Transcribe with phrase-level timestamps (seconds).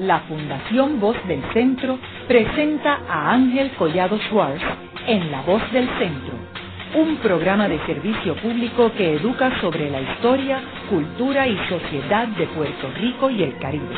[0.00, 4.62] la Fundación Voz del Centro presenta a Ángel Collado Schwartz
[5.06, 6.32] en La Voz del Centro,
[6.94, 12.90] un programa de servicio público que educa sobre la historia, cultura y sociedad de Puerto
[12.98, 13.94] Rico y el Caribe.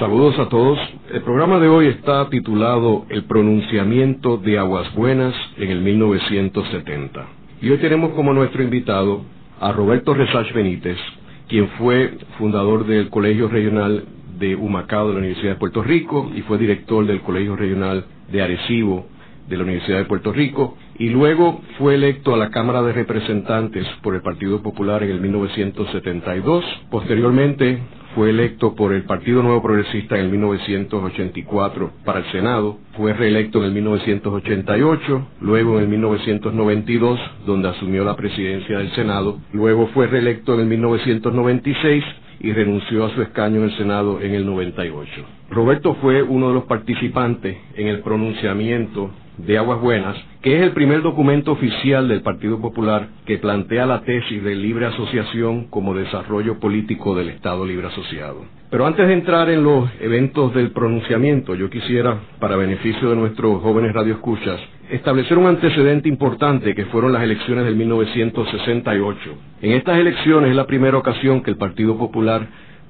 [0.00, 0.78] Saludos a todos.
[1.12, 7.24] El programa de hoy está titulado El pronunciamiento de Aguas Buenas en el 1970.
[7.62, 9.22] Y hoy tenemos como nuestro invitado
[9.60, 10.98] a Roberto Resach Benítez,
[11.48, 14.04] quien fue fundador del Colegio Regional
[14.38, 18.42] de Humacao de la Universidad de Puerto Rico y fue director del Colegio Regional de
[18.42, 19.06] Arecibo
[19.48, 23.86] de la Universidad de Puerto Rico y luego fue electo a la Cámara de Representantes
[24.02, 26.64] por el Partido Popular en el 1972.
[26.90, 27.78] Posteriormente
[28.14, 33.58] fue electo por el Partido Nuevo Progresista en el 1984 para el Senado, fue reelecto
[33.58, 40.06] en el 1988, luego en el 1992, donde asumió la presidencia del Senado, luego fue
[40.06, 42.04] reelecto en el 1996
[42.40, 45.10] y renunció a su escaño en el Senado en el 98.
[45.50, 50.72] Roberto fue uno de los participantes en el pronunciamiento de Aguas Buenas, que es el
[50.72, 56.60] primer documento oficial del Partido Popular que plantea la tesis de libre asociación como desarrollo
[56.60, 58.44] político del Estado Libre Asociado.
[58.70, 63.62] Pero antes de entrar en los eventos del pronunciamiento, yo quisiera, para beneficio de nuestros
[63.62, 64.60] jóvenes radioescuchas,
[64.90, 69.18] establecer un antecedente importante que fueron las elecciones del 1968.
[69.62, 72.46] En estas elecciones es la primera ocasión que el Partido Popular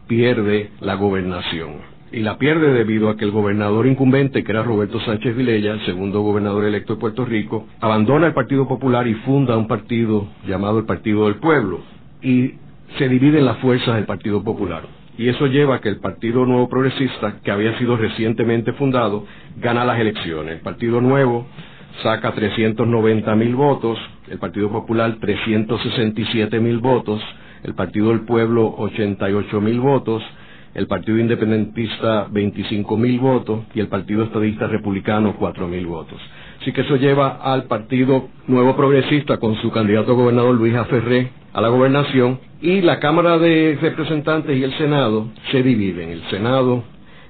[0.06, 5.00] pierde la gobernación y la pierde debido a que el gobernador incumbente, que era Roberto
[5.00, 9.56] Sánchez Vilella, el segundo gobernador electo de Puerto Rico, abandona el Partido Popular y funda
[9.56, 11.80] un partido llamado el Partido del Pueblo
[12.22, 12.54] y
[12.98, 14.84] se dividen las fuerzas del Partido Popular.
[15.18, 19.26] Y eso lleva a que el Partido Nuevo Progresista, que había sido recientemente fundado,
[19.60, 20.54] gana las elecciones.
[20.54, 21.48] El Partido Nuevo
[22.04, 23.98] saca 390 mil votos,
[24.28, 27.20] el Partido Popular 367 mil votos,
[27.64, 30.22] el Partido del Pueblo 88 mil votos,
[30.75, 36.21] el Partido Independentista 25 mil votos y el Partido Estadista Republicano 4 mil votos.
[36.60, 41.60] Así que eso lleva al Partido Nuevo Progresista con su candidato gobernador Luis Aferré a
[41.60, 46.10] la gobernación y la Cámara de Representantes y el Senado se dividen.
[46.10, 46.82] El Senado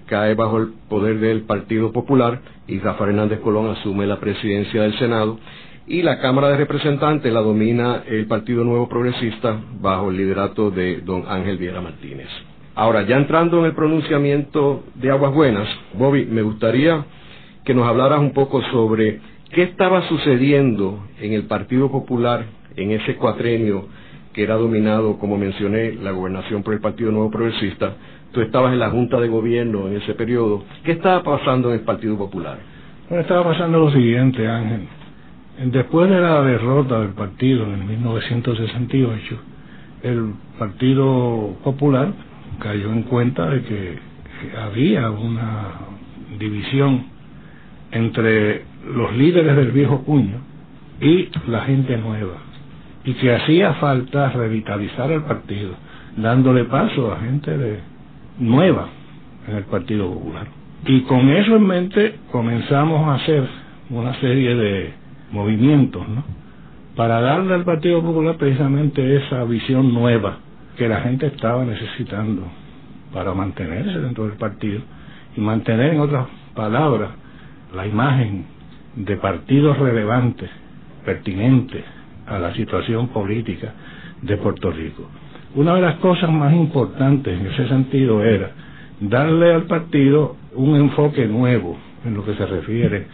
[0.07, 4.99] cae bajo el poder del Partido Popular y Rafael Hernández Colón asume la presidencia del
[4.99, 5.39] Senado
[5.87, 11.01] y la Cámara de Representantes la domina el Partido Nuevo Progresista bajo el liderato de
[11.03, 12.29] don Ángel Viera Martínez.
[12.77, 17.05] Ahora, ya entrando en el pronunciamiento de Aguas Buenas, Bobby, me gustaría
[17.65, 19.21] que nos hablaras un poco sobre
[19.53, 22.47] qué estaba sucediendo en el Partido Popular
[22.77, 23.87] en ese cuatrenio
[24.33, 27.95] que era dominado, como mencioné, la gobernación por el Partido Nuevo Progresista.
[28.33, 30.65] Tú estabas en la Junta de Gobierno en ese periodo.
[30.83, 32.59] ¿Qué estaba pasando en el Partido Popular?
[33.09, 34.89] Bueno, estaba pasando lo siguiente, Ángel.
[35.67, 39.39] Después de la derrota del partido en 1968,
[40.03, 42.12] el Partido Popular
[42.59, 43.99] cayó en cuenta de que
[44.59, 45.73] había una
[46.39, 47.07] división
[47.93, 50.39] entre los líderes del viejo puño
[51.01, 52.39] y la gente nueva
[53.05, 55.75] y que hacía falta revitalizar el partido
[56.17, 57.95] dándole paso a gente de,
[58.39, 58.89] nueva
[59.49, 60.47] en el Partido Popular.
[60.87, 63.47] Y con eso en mente comenzamos a hacer
[63.91, 64.93] una serie de
[65.31, 66.25] movimientos, ¿no?
[66.97, 70.39] Para darle al Partido Popular precisamente esa visión nueva
[70.77, 72.43] que la gente estaba necesitando
[73.12, 74.81] para mantenerse dentro del partido
[75.37, 77.11] y mantener, en otras palabras,
[77.75, 78.47] la imagen
[78.97, 80.51] de partidos relevantes,
[81.05, 81.85] pertinentes
[82.27, 83.73] a la situación política
[84.23, 85.09] de Puerto Rico.
[85.55, 88.51] Una de las cosas más importantes en ese sentido era
[89.01, 93.06] darle al partido un enfoque nuevo en lo que se refiere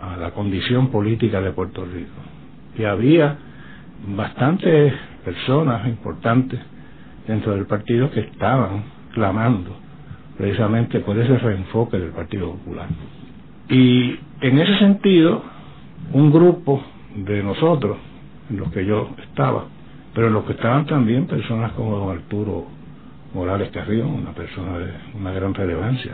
[0.00, 2.10] a la condición política de Puerto Rico.
[2.78, 3.36] Y había
[4.16, 4.94] bastantes
[5.24, 6.58] personas importantes
[7.26, 9.76] dentro del partido que estaban clamando
[10.36, 12.88] precisamente por ese reenfoque del Partido Popular.
[13.68, 15.42] Y en ese sentido,
[16.12, 16.82] un grupo
[17.14, 17.98] de nosotros,
[18.50, 19.66] en los que yo estaba,
[20.14, 22.66] pero en los que estaban también personas como don Arturo
[23.34, 26.12] Morales Carrión, una persona de una gran relevancia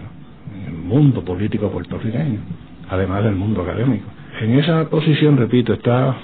[0.55, 2.41] en el mundo político puertorriqueño,
[2.89, 4.07] además del mundo académico.
[4.41, 6.17] En esa posición, repito, está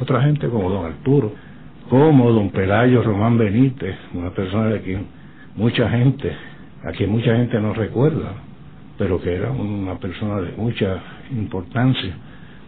[0.00, 1.32] otra gente como don Arturo,
[1.92, 5.06] como don Pelayo Román Benítez, una persona de quien
[5.56, 6.34] mucha gente,
[6.82, 8.32] a quien mucha gente no recuerda,
[8.96, 11.02] pero que era una persona de mucha
[11.32, 12.14] importancia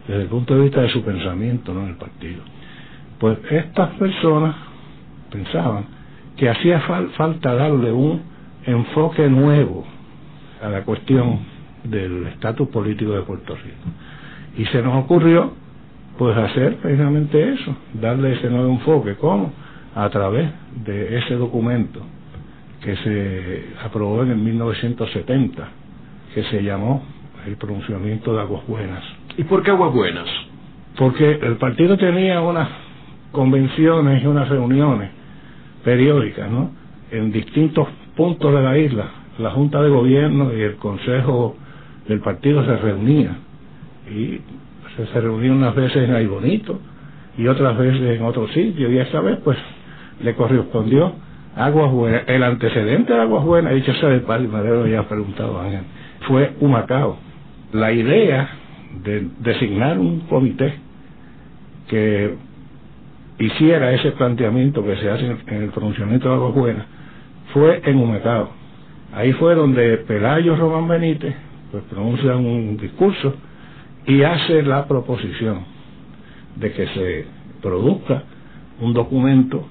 [0.07, 1.85] desde el punto de vista de su pensamiento ¿no?
[1.85, 2.43] en el partido.
[3.17, 4.57] Pues estas personas
[5.31, 5.85] pensaban
[6.37, 6.81] que hacía
[7.17, 8.21] falta darle un
[8.63, 9.85] enfoque nuevo
[10.61, 11.39] a la cuestión
[11.83, 13.89] del estatus político de Puerto Rico.
[14.55, 15.64] Y se nos ocurrió
[16.17, 19.15] pues hacer precisamente eso, darle ese nuevo enfoque.
[19.15, 19.51] ¿Cómo?
[19.95, 20.49] A través
[20.85, 22.01] de ese documento
[22.81, 25.67] que se aprobó en el 1970,
[26.33, 27.03] que se llamó
[27.47, 29.03] el pronunciamiento de Aguas Buenas.
[29.37, 30.27] ¿Y por qué Aguas Buenas?
[30.97, 32.69] Porque el partido tenía unas
[33.31, 35.09] convenciones y unas reuniones
[35.83, 36.71] periódicas, ¿no?
[37.11, 39.05] En distintos puntos de la isla.
[39.39, 41.57] La Junta de Gobierno y el Consejo
[42.07, 43.37] del partido se reunían.
[44.09, 44.39] Y
[44.95, 46.79] se, reunían unas veces en Aybonito
[47.37, 48.91] y otras veces en otro sitio.
[48.91, 49.57] Y esta vez, pues,
[50.21, 51.13] le correspondió
[51.55, 52.23] Aguas Buenas.
[52.27, 55.81] El antecedente de Aguas Buenas, dicho sea de padre Madero, ya preguntado Ángel,
[56.27, 57.17] fue Humacao.
[57.73, 58.49] La idea
[59.03, 60.73] de designar un comité
[61.87, 62.35] que
[63.39, 66.85] hiciera ese planteamiento que se hace en el pronunciamiento de Aguas Buenas
[67.53, 68.49] fue en Humacao.
[69.13, 71.35] Ahí fue donde Pelayo Román Benítez
[71.71, 73.33] pues un discurso
[74.07, 75.65] y hace la proposición
[76.55, 77.25] de que se
[77.61, 78.23] produzca
[78.81, 79.67] un documento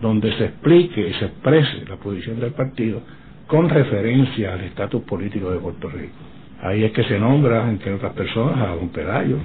[0.00, 3.00] donde se explique y se exprese la posición del partido
[3.46, 6.14] con referencia al estatus político de Puerto Rico.
[6.62, 9.38] Ahí es que se nombra, entre otras personas, a don Pelayo,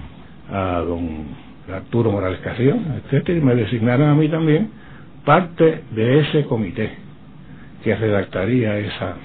[0.49, 1.25] a don
[1.71, 4.69] Arturo Morales Carrión, etcétera, y me designaron a mí también
[5.23, 6.89] parte de ese comité
[7.83, 9.15] que redactaría esa,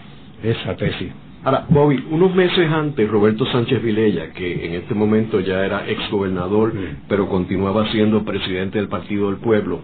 [0.43, 1.13] esa tesis.
[1.47, 6.73] Ahora, Bobby, unos meses antes, Roberto Sánchez Vilella, que en este momento ya era exgobernador,
[7.09, 9.79] pero continuaba siendo presidente del Partido del Pueblo,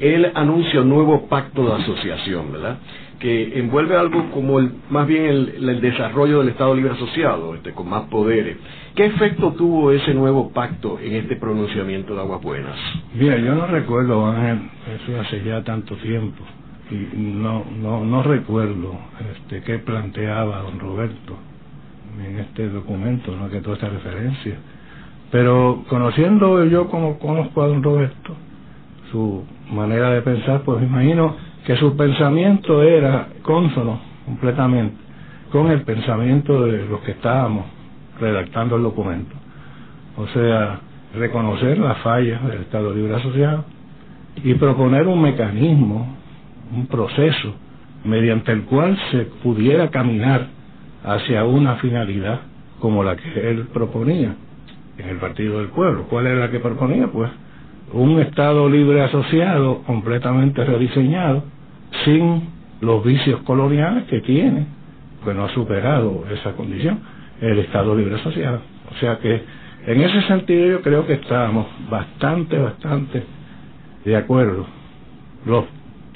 [0.00, 2.78] él anuncia un nuevo pacto de asociación, ¿verdad?
[3.20, 7.70] Que envuelve algo como el, más bien el, el desarrollo del Estado Libre Asociado, este,
[7.70, 8.56] con más poderes.
[8.96, 12.76] ¿Qué efecto tuvo ese nuevo pacto en este pronunciamiento de Aguas Buenas?
[13.14, 16.42] Mira, yo no recuerdo, Ángel, eso hace ya tanto tiempo,
[16.90, 18.98] y no, no, no recuerdo
[19.32, 21.36] este, qué planteaba don Roberto
[22.24, 24.56] en este documento, no que toda esta referencia.
[25.30, 28.34] Pero conociendo yo como conozco a don Roberto,
[29.10, 31.36] su manera de pensar, pues me imagino
[31.66, 34.96] que su pensamiento era consono completamente
[35.50, 37.66] con el pensamiento de los que estábamos
[38.20, 39.34] redactando el documento.
[40.16, 40.80] O sea,
[41.14, 43.64] reconocer las fallas del Estado Libre Asociado
[44.42, 46.17] y proponer un mecanismo,
[46.72, 47.54] un proceso
[48.04, 50.46] mediante el cual se pudiera caminar
[51.04, 52.40] hacia una finalidad
[52.80, 54.34] como la que él proponía
[54.98, 56.04] en el Partido del Pueblo.
[56.08, 57.08] ¿Cuál era la que proponía?
[57.08, 57.30] Pues
[57.92, 61.44] un Estado libre asociado completamente rediseñado,
[62.04, 62.48] sin
[62.80, 64.66] los vicios coloniales que tiene,
[65.24, 67.00] pues no ha superado esa condición,
[67.40, 68.60] el Estado libre asociado.
[68.90, 69.42] O sea que
[69.86, 73.24] en ese sentido yo creo que estábamos bastante, bastante
[74.04, 74.66] de acuerdo.
[75.46, 75.64] Los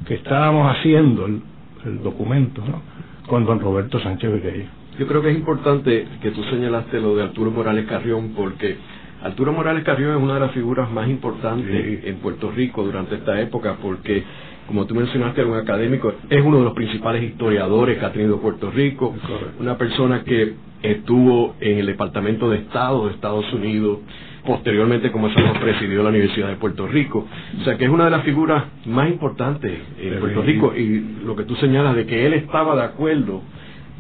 [0.07, 1.43] que estábamos haciendo el,
[1.85, 2.83] el documento ¿no?
[3.27, 4.67] con don Roberto Sánchez Vilella.
[4.99, 8.77] Yo creo que es importante que tú señalaste lo de Arturo Morales Carrión porque
[9.23, 13.41] Arturo Morales Carrión es una de las figuras más importantes en Puerto Rico durante esta
[13.41, 14.25] época porque,
[14.67, 18.71] como tú mencionaste, un académico, es uno de los principales historiadores que ha tenido Puerto
[18.71, 19.15] Rico,
[19.61, 24.01] una persona que estuvo en el Departamento de Estado de Estados Unidos,
[24.45, 27.27] posteriormente como sabemos presidió la Universidad de Puerto Rico,
[27.61, 31.37] o sea que es una de las figuras más importantes en Puerto Rico y lo
[31.37, 33.43] que tú señalas de que él estaba de acuerdo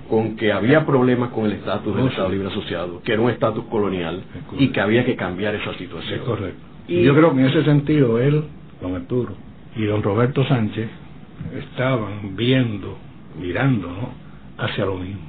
[0.08, 3.64] con que había problemas con el estatus del Estado Libre Asociado, que era un estatus
[3.66, 4.22] colonial
[4.58, 6.20] y que había que cambiar esa situación.
[6.20, 6.60] Es correcto.
[6.88, 8.44] Y yo creo que en ese sentido él,
[8.80, 9.34] don Arturo
[9.76, 10.88] y don Roberto Sánchez
[11.56, 12.98] estaban viendo,
[13.40, 14.22] mirando, ¿no?
[14.58, 15.22] hacia lo mismo,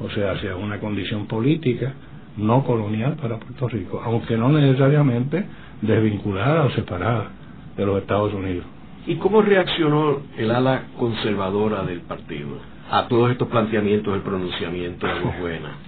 [0.00, 1.94] o sea, hacia una condición política
[2.36, 5.44] no colonial para Puerto Rico, aunque no necesariamente
[5.80, 7.30] desvinculada o separada
[7.76, 8.64] de los Estados Unidos.
[9.06, 12.72] ¿Y cómo reaccionó el ala conservadora del partido?
[12.92, 15.72] a todos estos planteamientos del pronunciamiento de Buenas?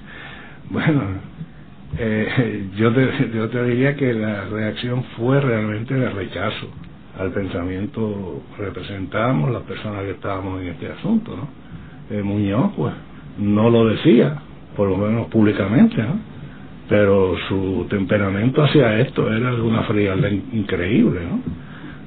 [0.70, 1.02] Bueno,
[1.98, 6.68] eh, yo, te, yo te diría que la reacción fue realmente de rechazo
[7.18, 11.48] al pensamiento que representamos las personas que estábamos en este asunto, ¿no?
[12.08, 12.94] Eh, Muñoz, pues,
[13.36, 14.38] no lo decía,
[14.74, 16.18] por lo menos públicamente, ¿no?
[16.88, 21.20] Pero su temperamento hacia esto era de una frialdad increíble.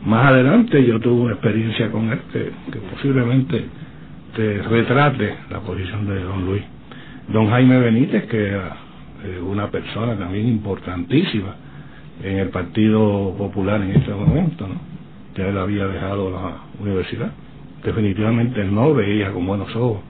[0.05, 2.51] Más adelante yo tuve una experiencia con él que,
[2.93, 3.65] posiblemente
[4.35, 6.63] te retrate la posición de don Luis.
[7.29, 8.77] Don Jaime Benítez, que era
[9.25, 11.55] eh, una persona también importantísima
[12.23, 14.75] en el Partido Popular en este momento, ¿no?
[15.35, 17.31] Ya él había dejado la universidad.
[17.83, 20.01] Definitivamente no veía con buenos ojos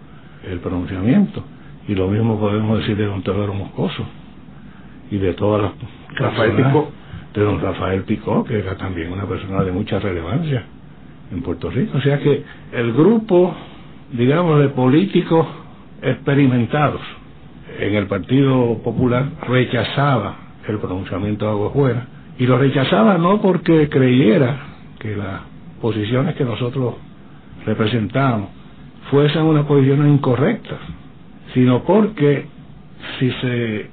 [0.50, 1.44] el pronunciamiento.
[1.88, 4.06] Y lo mismo podemos decir de don Teodoro Moscoso
[5.12, 5.72] y de todas las
[6.16, 6.92] Rafael Picó.
[7.34, 10.64] de don Rafael Picó, que era también una persona de mucha relevancia
[11.32, 11.98] en Puerto Rico.
[11.98, 13.56] O sea que el grupo
[14.12, 15.46] digamos, de políticos
[16.02, 17.02] experimentados
[17.80, 20.36] en el Partido Popular rechazaba
[20.68, 21.96] el pronunciamiento de Aguas
[22.38, 24.58] y lo rechazaba no porque creyera
[25.00, 25.42] que las
[25.82, 26.96] posiciones que nosotros
[27.66, 28.50] representábamos
[29.12, 30.80] fuesen unas posiciones incorrectas,
[31.54, 32.46] sino porque
[33.20, 33.90] si se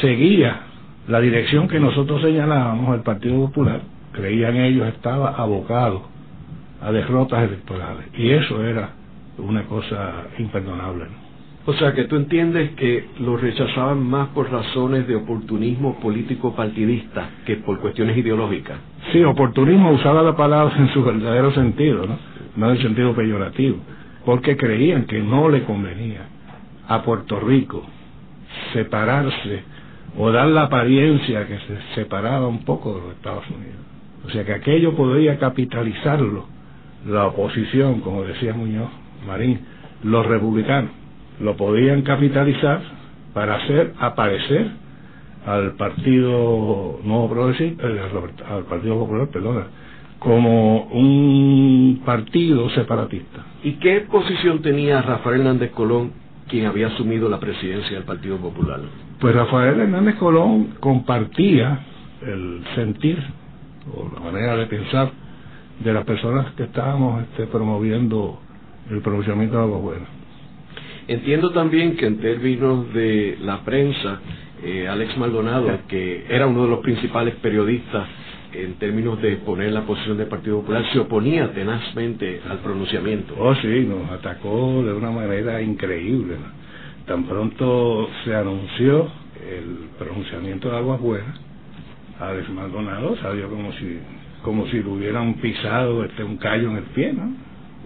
[0.00, 0.60] seguía
[1.08, 3.80] la dirección que nosotros señalábamos, el Partido Popular,
[4.12, 6.02] creían ellos, estaba abocado
[6.82, 8.06] a derrotas electorales.
[8.16, 8.90] Y eso era
[9.38, 11.06] una cosa imperdonable.
[11.66, 17.28] O sea, que tú entiendes que lo rechazaban más por razones de oportunismo político partidista
[17.44, 18.78] que por cuestiones ideológicas.
[19.12, 22.18] Sí, oportunismo usaba la palabra en su verdadero sentido, ¿no?
[22.56, 23.76] No en el sentido peyorativo,
[24.24, 26.22] porque creían que no le convenía
[26.88, 27.84] a Puerto Rico
[28.72, 29.62] separarse
[30.16, 33.76] o dar la apariencia que se separaba un poco de los Estados Unidos.
[34.26, 36.46] O sea que aquello podría capitalizarlo
[37.06, 38.90] la oposición, como decía Muñoz
[39.26, 39.60] Marín,
[40.02, 40.90] los republicanos
[41.40, 42.80] lo podían capitalizar
[43.32, 44.66] para hacer aparecer
[45.46, 48.00] al Partido Nuevo Progresista, eh,
[48.50, 49.66] al Partido Popular, perdona,
[50.18, 53.44] como un partido separatista.
[53.62, 56.12] ¿Y qué posición tenía Rafael Hernández Colón,
[56.48, 58.80] quien había asumido la presidencia del Partido Popular?
[59.20, 61.80] Pues Rafael Hernández Colón compartía
[62.22, 63.18] el sentir
[63.92, 65.10] o la manera de pensar
[65.80, 68.38] de las personas que estábamos este, promoviendo
[68.88, 70.06] el pronunciamiento de Agua Buena.
[71.08, 74.20] Entiendo también que en términos de la prensa,
[74.62, 78.06] eh, Alex Maldonado, que era uno de los principales periodistas
[78.52, 83.34] en términos de exponer la posición del Partido Popular, se oponía tenazmente al pronunciamiento.
[83.36, 86.36] Oh, sí, nos atacó de una manera increíble.
[87.08, 89.08] Tan pronto se anunció
[89.40, 91.40] el pronunciamiento de Aguas Buenas,
[92.20, 93.98] Alex Maldonado salió como si
[94.42, 97.32] como si le hubieran pisado este un callo en el pie, ¿no?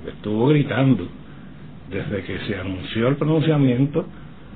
[0.08, 1.06] Estuvo gritando
[1.88, 4.04] desde que se anunció el pronunciamiento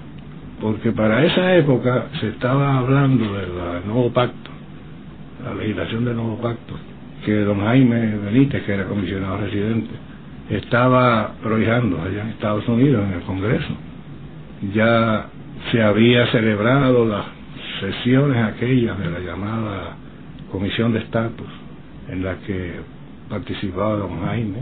[0.62, 3.50] porque para esa época se estaba hablando del
[3.88, 4.52] nuevo pacto,
[5.44, 6.76] la legislación del nuevo pacto,
[7.26, 10.11] que don Jaime Benítez, que era comisionado residente,
[10.52, 13.74] estaba prohijando allá en Estados Unidos, en el Congreso.
[14.74, 15.28] Ya
[15.72, 17.26] se había celebrado las
[17.80, 19.96] sesiones aquellas de la llamada
[20.52, 21.48] Comisión de Estatus,
[22.10, 22.74] en la que
[23.30, 24.60] participaba don Jaime,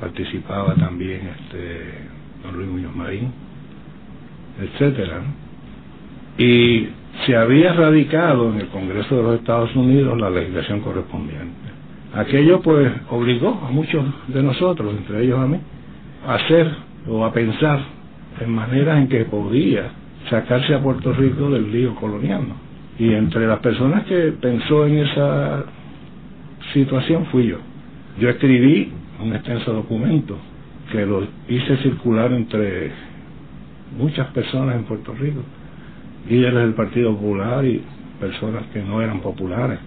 [0.00, 2.08] participaba también este
[2.42, 3.30] don Luis Muñoz Marín,
[4.60, 5.20] etcétera.
[6.38, 6.88] Y
[7.26, 11.61] se había radicado en el Congreso de los Estados Unidos la legislación correspondiente.
[12.14, 15.58] Aquello pues obligó a muchos de nosotros, entre ellos a mí,
[16.26, 16.70] a hacer
[17.08, 17.80] o a pensar
[18.40, 19.90] en maneras en que podía
[20.28, 22.42] sacarse a Puerto Rico del lío colonial.
[22.98, 25.64] Y entre las personas que pensó en esa
[26.74, 27.58] situación fui yo.
[28.20, 28.92] Yo escribí
[29.22, 30.36] un extenso documento
[30.90, 32.90] que lo hice circular entre
[33.98, 35.40] muchas personas en Puerto Rico,
[36.28, 37.82] líderes del Partido Popular y
[38.20, 39.78] personas que no eran populares,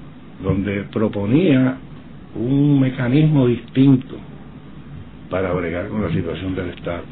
[0.43, 1.77] donde proponía
[2.35, 4.15] un mecanismo distinto
[5.29, 7.03] para bregar con la situación del Estado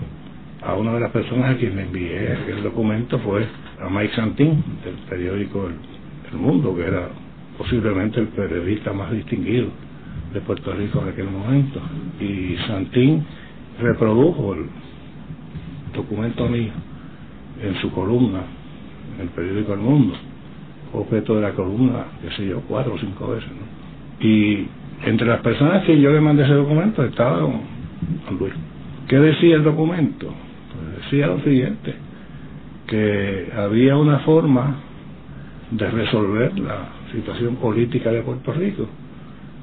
[0.65, 3.45] a una de las personas a quien le envié el documento fue
[3.81, 7.09] a Mike Santín, del periódico El, Mundo, que era
[7.57, 9.67] posiblemente el periodista más distinguido
[10.33, 11.79] de Puerto Rico en aquel momento.
[12.19, 13.23] Y Santín
[13.79, 14.65] reprodujo el
[15.93, 16.71] documento mío
[17.61, 18.41] en su columna,
[19.15, 20.15] en el periódico El Mundo,
[20.93, 23.49] objeto de la columna, qué sé yo, cuatro o cinco veces.
[24.21, 24.65] Y
[25.05, 27.61] entre las personas que yo le mandé ese documento estaba don
[28.39, 28.53] Luis.
[29.07, 30.33] ¿Qué decía el documento?
[31.03, 31.93] decía lo siguiente,
[32.87, 34.77] que había una forma
[35.71, 38.87] de resolver la situación política de Puerto Rico,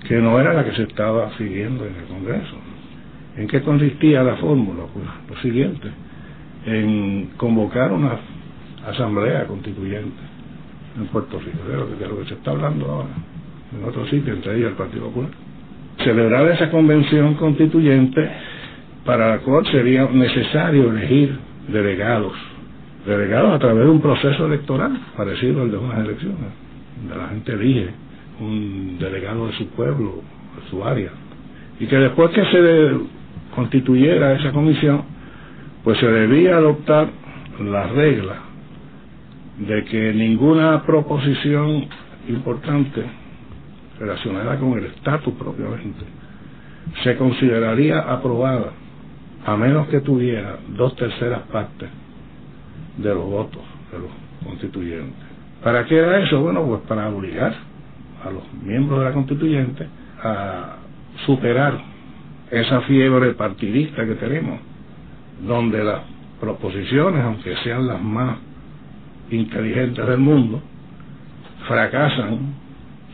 [0.07, 2.57] que no era la que se estaba siguiendo en el Congreso.
[3.37, 4.85] ¿En qué consistía la fórmula?
[4.93, 5.89] Pues lo siguiente,
[6.67, 8.19] en convocar una
[8.87, 10.21] asamblea constituyente
[10.99, 13.11] en Puerto Rico, de lo, que, de lo que se está hablando ahora,
[13.77, 15.31] en otro sitio, entre ellos el Partido Popular.
[16.03, 18.29] Celebrar esa convención constituyente
[19.05, 21.37] para la cual sería necesario elegir
[21.69, 22.33] delegados,
[23.07, 26.39] delegados a través de un proceso electoral parecido al de unas elecciones,
[27.01, 27.89] donde la gente elige
[28.41, 30.23] un delegado de su pueblo,
[30.57, 31.11] de su área,
[31.79, 32.91] y que después que se
[33.55, 35.03] constituyera esa comisión,
[35.85, 37.09] pues se debía adoptar
[37.63, 38.37] la regla
[39.59, 41.87] de que ninguna proposición
[42.29, 43.03] importante
[44.01, 46.05] relacionada con el estatus propiamente
[47.05, 48.73] se consideraría aprobada
[49.47, 51.89] a menos que tuviera dos terceras partes
[52.97, 54.11] de los votos de los
[54.45, 55.31] constituyentes.
[55.63, 56.41] ¿Para qué era eso?
[56.41, 57.55] Bueno, pues para obligar
[58.25, 59.87] a los miembros de la constituyente
[60.23, 60.77] a
[61.27, 61.79] superar
[62.51, 64.61] esa fiebre partidista que tenemos,
[65.47, 66.01] donde las
[66.41, 68.39] proposiciones, aunque sean las más
[69.31, 70.61] inteligentes del mundo,
[71.69, 72.55] fracasan,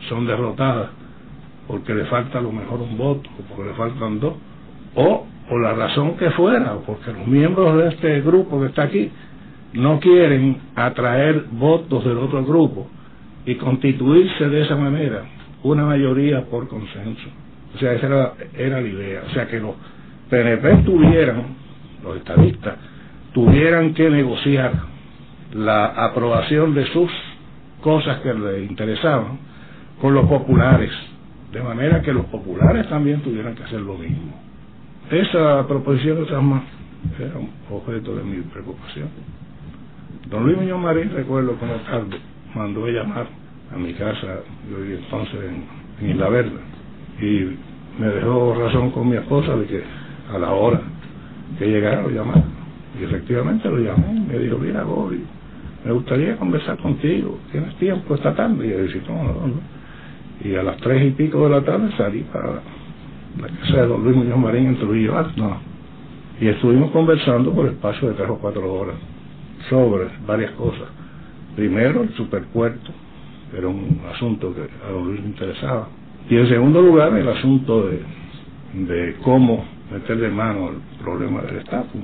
[0.09, 0.89] son derrotadas
[1.67, 4.33] porque le falta a lo mejor un voto, o porque le faltan dos,
[4.95, 9.11] o por la razón que fuera, porque los miembros de este grupo que está aquí
[9.73, 12.87] no quieren atraer votos del otro grupo
[13.45, 15.23] y constituirse de esa manera
[15.63, 17.27] una mayoría por consenso.
[17.75, 19.23] O sea, esa era, era la idea.
[19.29, 19.75] O sea, que los
[20.29, 21.43] PNP tuvieran,
[22.03, 22.75] los estadistas,
[23.33, 24.71] tuvieran que negociar
[25.53, 27.11] la aprobación de sus
[27.81, 29.46] cosas que les interesaban
[30.01, 30.91] con los populares,
[31.51, 34.33] de manera que los populares también tuvieran que hacer lo mismo.
[35.09, 36.63] Esa proposición de más
[37.19, 39.07] era un objeto de mi preocupación.
[40.29, 42.17] Don Luis Muñoz Marín, recuerdo como tarde,
[42.53, 43.27] mandó a llamar
[43.73, 46.59] a mi casa, yo vivía entonces en, Isla Verde,
[47.21, 47.57] y
[47.99, 49.83] me dejó razón con mi esposa de que
[50.31, 50.81] a la hora
[51.57, 52.43] que llegara lo llamara.
[52.99, 55.23] Y efectivamente lo llamé, me dijo, mira Bobby,
[55.85, 58.67] me gustaría conversar contigo, ¿tienes tiempo esta tarde?
[58.67, 59.76] Y yo dije, no, no, no.
[60.47, 62.61] Y a las tres y pico de la tarde salí para
[63.41, 65.57] la casa de don Luis Muñoz Marín en Trujillo Alto.
[66.39, 68.95] Y estuvimos conversando por espacio de tres o cuatro horas
[69.69, 70.87] sobre varias cosas.
[71.57, 72.91] Primero, el superpuerto,
[73.57, 75.89] era un asunto que a don Luis le interesaba.
[76.29, 77.99] Y en segundo lugar, el asunto de,
[78.85, 82.01] de cómo meterle mano al problema del estatus.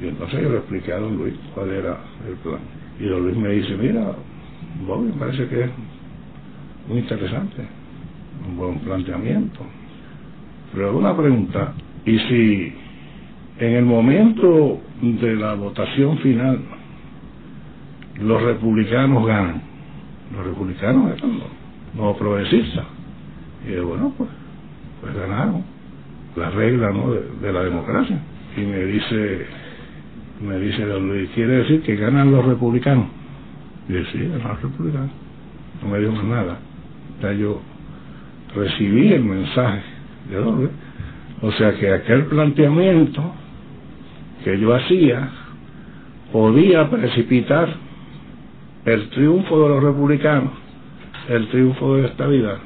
[0.00, 2.60] Y entonces yo le expliqué a don Luis cuál era el plan.
[2.98, 4.12] Y don Luis me dice, mira,
[4.86, 5.70] Bobby, me parece que es
[6.88, 7.66] muy interesante,
[8.48, 9.60] un buen planteamiento.
[10.72, 11.72] Pero una pregunta,
[12.04, 12.72] ¿y si
[13.58, 16.60] en el momento de la votación final
[18.20, 19.62] los republicanos ganan?
[20.36, 21.40] Los republicanos eran
[21.96, 22.84] los, progresistas.
[23.66, 24.30] Y bueno, pues,
[25.00, 25.64] pues ganaron
[26.36, 27.12] la regla ¿no?
[27.12, 28.18] de, la democracia.
[28.56, 29.46] Y me dice,
[30.40, 33.06] me dice don Luis, ¿quiere decir que ganan los republicanos?
[33.88, 35.10] Y yo, sí, ganan los republicanos.
[35.82, 36.58] No me dijo más nada.
[37.22, 37.60] Yo
[38.54, 39.82] recibí el mensaje
[40.30, 40.70] de Luis.
[41.42, 43.22] O sea que aquel planteamiento
[44.44, 45.28] que yo hacía
[46.32, 47.68] podía precipitar
[48.84, 50.52] el triunfo de los republicanos,
[51.28, 52.58] el triunfo de la estabilidad.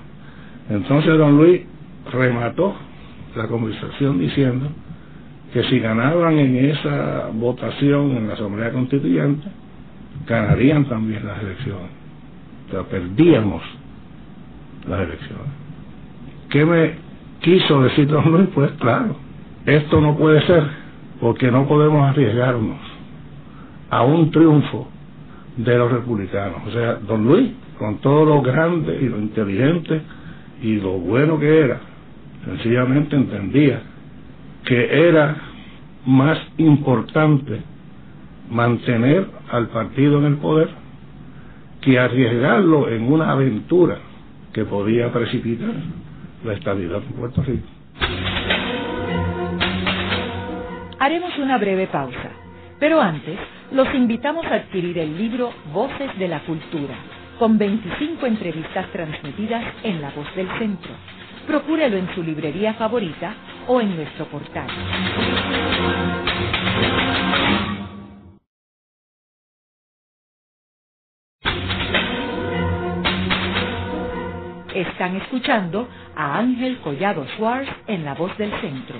[0.69, 1.63] Entonces don Luis
[2.13, 2.75] remató
[3.37, 4.69] la conversación diciendo
[5.53, 9.49] que si ganaban en esa votación en la Asamblea Constituyente,
[10.27, 11.91] ganarían también las elecciones.
[12.69, 13.63] O sea, perdíamos
[14.89, 15.47] las elecciones.
[16.49, 16.95] ¿Qué me
[17.41, 18.49] quiso decir don Luis?
[18.55, 19.17] Pues claro,
[19.67, 20.65] esto no puede ser,
[21.21, 22.79] porque no podemos arriesgarnos
[23.91, 24.89] a un triunfo
[25.57, 26.63] de los republicanos.
[26.67, 30.01] O sea, don Luis, con todo lo grande y lo inteligente
[30.63, 31.81] y lo bueno que era,
[32.45, 33.83] sencillamente entendía
[34.65, 35.37] que era
[36.07, 37.61] más importante
[38.51, 40.69] mantener al partido en el poder
[41.81, 43.99] que arriesgarlo en una aventura
[44.53, 45.75] que podía precipitar
[46.45, 47.67] la estabilidad en Puerto Rico.
[50.99, 52.31] Haremos una breve pausa,
[52.79, 53.39] pero antes
[53.73, 56.95] los invitamos a adquirir el libro Voces de la Cultura,
[57.39, 60.93] con 25 entrevistas transmitidas en La Voz del Centro.
[61.47, 63.35] Procúrelo en su librería favorita
[63.67, 64.69] o en nuestro portal.
[74.81, 78.97] Están escuchando a Ángel Collado Schwartz en La Voz del Centro.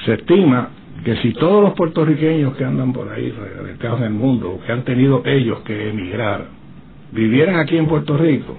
[0.04, 0.70] Se estima
[1.06, 4.84] que si todos los puertorriqueños que andan por ahí radicados en el mundo, que han
[4.84, 6.48] tenido ellos que emigrar,
[7.12, 8.58] vivieran aquí en Puerto Rico,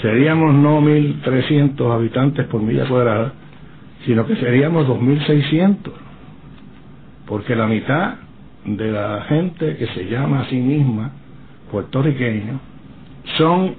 [0.00, 3.32] seríamos no 1.300 habitantes por milla cuadrada,
[4.04, 5.76] sino que seríamos 2.600,
[7.26, 8.14] porque la mitad
[8.64, 11.12] de la gente que se llama a sí misma
[11.70, 12.60] puertorriqueño
[13.36, 13.74] son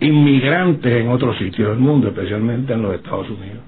[0.00, 3.62] inmigrantes en otros sitios del mundo, especialmente en los Estados Unidos.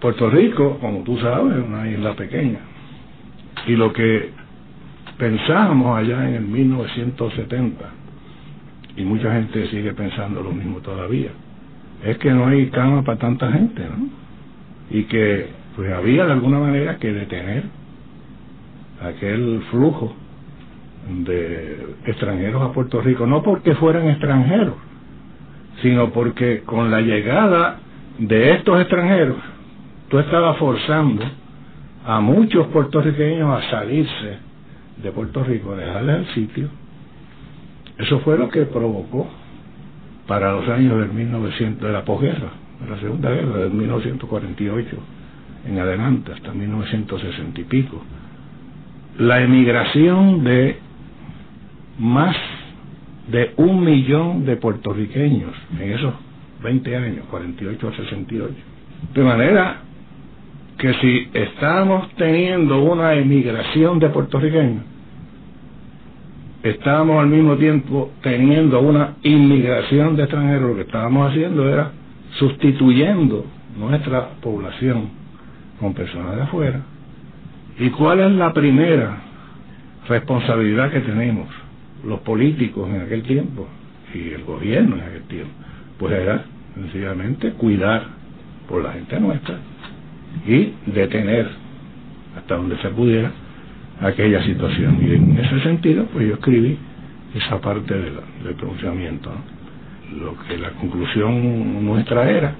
[0.00, 2.58] Puerto Rico, como tú sabes, es una isla pequeña.
[3.66, 4.30] Y lo que
[5.16, 7.84] pensábamos allá en el 1970,
[8.96, 11.30] y mucha gente sigue pensando lo mismo todavía,
[12.04, 14.08] es que no hay cama para tanta gente, ¿no?
[14.90, 17.64] Y que pues había de alguna manera que detener
[19.02, 20.14] aquel flujo
[21.24, 24.74] de extranjeros a Puerto Rico, no porque fueran extranjeros,
[25.82, 27.78] sino porque con la llegada
[28.18, 29.36] de estos extranjeros
[30.08, 31.24] tú estabas forzando
[32.06, 34.38] a muchos puertorriqueños a salirse
[35.02, 36.68] de Puerto Rico, a dejarles el sitio.
[37.98, 39.28] Eso fue lo que provocó
[40.26, 42.50] para los años del 1900, de la posguerra,
[42.82, 44.96] de la Segunda Guerra, del 1948
[45.66, 48.02] en adelante, hasta 1960 y pico,
[49.18, 50.78] la emigración de
[51.98, 52.36] más
[53.28, 56.14] de un millón de puertorriqueños en esos
[56.62, 58.54] 20 años, 48 a 68.
[59.14, 59.80] De manera
[60.78, 64.82] que si estamos teniendo una emigración de puertorriqueños,
[66.64, 71.92] estábamos al mismo tiempo teniendo una inmigración de extranjeros, lo que estábamos haciendo era
[72.38, 73.44] sustituyendo
[73.78, 75.10] nuestra población
[75.78, 76.80] con personas de afuera.
[77.78, 79.18] ¿Y cuál es la primera
[80.08, 81.48] responsabilidad que tenemos
[82.02, 83.68] los políticos en aquel tiempo
[84.14, 85.52] y el gobierno en aquel tiempo?
[85.98, 88.04] Pues era sencillamente cuidar
[88.68, 89.56] por la gente nuestra
[90.46, 91.46] y detener
[92.38, 93.30] hasta donde se pudiera
[94.04, 94.98] aquella situación.
[95.00, 96.78] Y en ese sentido, pues yo escribí
[97.34, 99.30] esa parte del pronunciamiento.
[100.20, 102.54] Lo que la conclusión nuestra era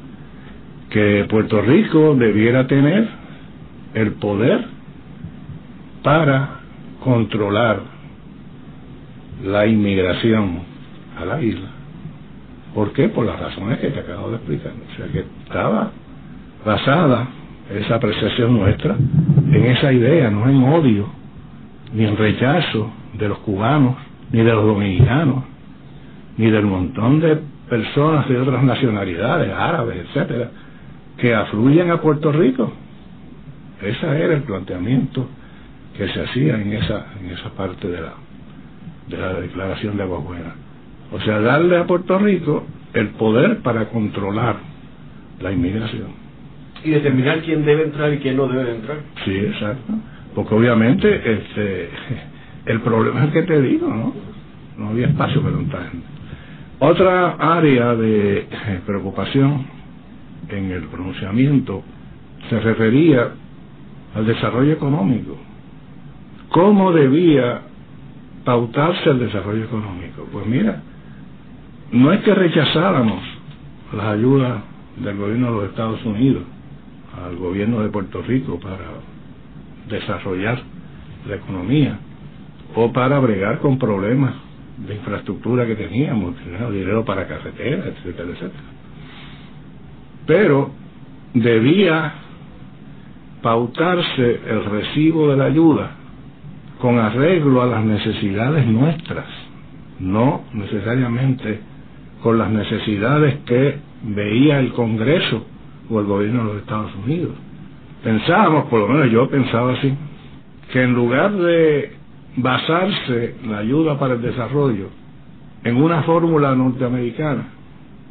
[0.90, 3.09] que Puerto Rico debiera tener
[3.94, 4.64] el poder
[6.02, 6.61] para
[7.02, 7.80] controlar
[9.44, 10.61] la inmigración
[11.18, 11.68] a la isla.
[12.74, 13.09] ¿Por qué?
[13.09, 14.72] Por las razones que te acabo de explicar.
[14.72, 15.92] O sea, que estaba
[16.64, 17.28] basada
[17.72, 18.96] esa apreciación nuestra
[19.52, 21.23] en esa idea, no en odio,
[21.92, 23.97] ni en rechazo de los cubanos,
[24.33, 25.44] ni de los dominicanos,
[26.37, 30.51] ni del montón de personas de otras nacionalidades, árabes, etcétera,
[31.18, 32.73] que afluyen a Puerto Rico.
[33.81, 35.27] Ese era el planteamiento
[35.97, 38.14] que se hacía en esa, en esa parte de la,
[39.09, 40.55] de la declaración de Agua Buena.
[41.12, 44.57] O sea, darle a Puerto Rico el poder para controlar
[45.40, 46.25] la inmigración
[46.85, 48.99] y determinar quién debe entrar y quién no debe entrar.
[49.25, 49.94] Sí, exacto.
[50.35, 51.90] Porque obviamente este,
[52.66, 54.12] el problema es el que te digo, ¿no?
[54.77, 56.07] No había espacio para tanta gente.
[56.81, 59.64] Otra área de eh, preocupación
[60.49, 61.83] en el pronunciamiento
[62.51, 63.31] se refería
[64.14, 65.37] al desarrollo económico.
[66.51, 67.62] ¿Cómo debía
[68.44, 70.27] pautarse el desarrollo económico?
[70.33, 70.83] Pues mira,
[71.92, 73.23] no es que rechazáramos
[73.92, 74.62] las ayudas
[74.97, 76.42] del gobierno de los Estados Unidos,
[77.25, 78.79] al gobierno de Puerto Rico para
[79.88, 80.59] desarrollar
[81.29, 81.99] la economía
[82.75, 84.35] o para bregar con problemas
[84.79, 86.35] de infraestructura que teníamos,
[86.73, 88.62] dinero para carreteras, etcétera, etcétera.
[90.27, 90.70] Pero
[91.35, 92.14] debía
[93.42, 95.90] pautarse el recibo de la ayuda
[96.81, 99.27] con arreglo a las necesidades nuestras,
[100.01, 101.61] no necesariamente
[102.23, 105.47] con las necesidades que veía el Congreso
[105.90, 107.33] o el gobierno de los Estados Unidos.
[108.04, 109.94] Pensábamos, por lo menos yo pensaba así,
[110.70, 111.96] que en lugar de
[112.36, 114.88] basarse la ayuda para el desarrollo
[115.64, 117.44] en una fórmula norteamericana,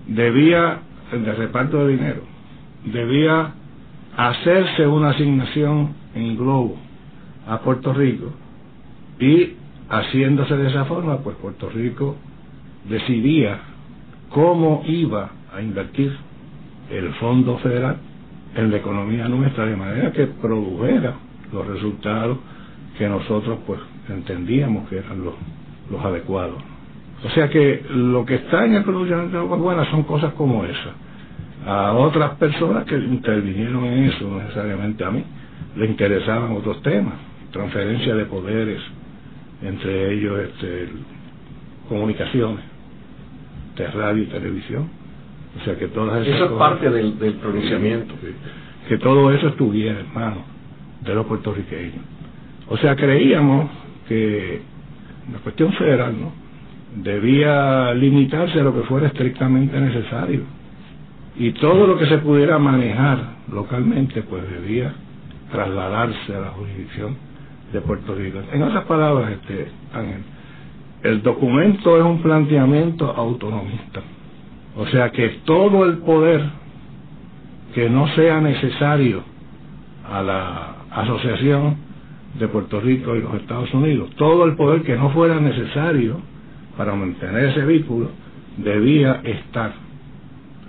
[0.07, 0.79] debía,
[1.11, 2.21] de reparto de dinero,
[2.85, 3.53] debía
[4.17, 6.75] hacerse una asignación en globo
[7.47, 8.31] a Puerto Rico
[9.19, 9.53] y
[9.89, 12.15] haciéndose de esa forma, pues Puerto Rico
[12.89, 13.59] decidía
[14.29, 16.17] cómo iba a invertir
[16.89, 17.97] el Fondo Federal
[18.55, 21.15] en la economía nuestra de manera que produjera
[21.51, 22.37] los resultados
[22.97, 25.33] que nosotros pues entendíamos que eran los,
[25.91, 26.61] los adecuados.
[27.23, 30.93] O sea que lo que está en el pronunciamiento de Buena son cosas como esas.
[31.65, 35.23] A otras personas que intervinieron en eso, no necesariamente a mí,
[35.77, 37.13] le interesaban otros temas,
[37.51, 38.81] transferencia de poderes,
[39.61, 40.89] entre ellos este,
[41.87, 42.65] comunicaciones,
[43.77, 44.89] de radio y televisión.
[45.59, 48.13] O sea que todas esas Eso es parte del, del pronunciamiento.
[48.87, 50.43] que todo eso estuviera en manos
[51.01, 52.01] de los puertorriqueños.
[52.69, 53.69] O sea, creíamos
[54.07, 54.61] que
[55.31, 56.31] la cuestión federal no
[57.01, 60.41] debía limitarse a lo que fuera estrictamente necesario
[61.35, 63.17] y todo lo que se pudiera manejar
[63.51, 64.93] localmente pues debía
[65.51, 67.15] trasladarse a la jurisdicción
[67.71, 68.39] de Puerto Rico.
[68.51, 70.21] En otras palabras, este Ángel,
[71.03, 74.01] el documento es un planteamiento autonomista.
[74.75, 76.41] O sea que todo el poder
[77.73, 79.23] que no sea necesario
[80.09, 81.77] a la asociación
[82.39, 86.19] de Puerto Rico y los Estados Unidos, todo el poder que no fuera necesario
[86.77, 88.09] para mantener ese vínculo
[88.57, 89.73] debía estar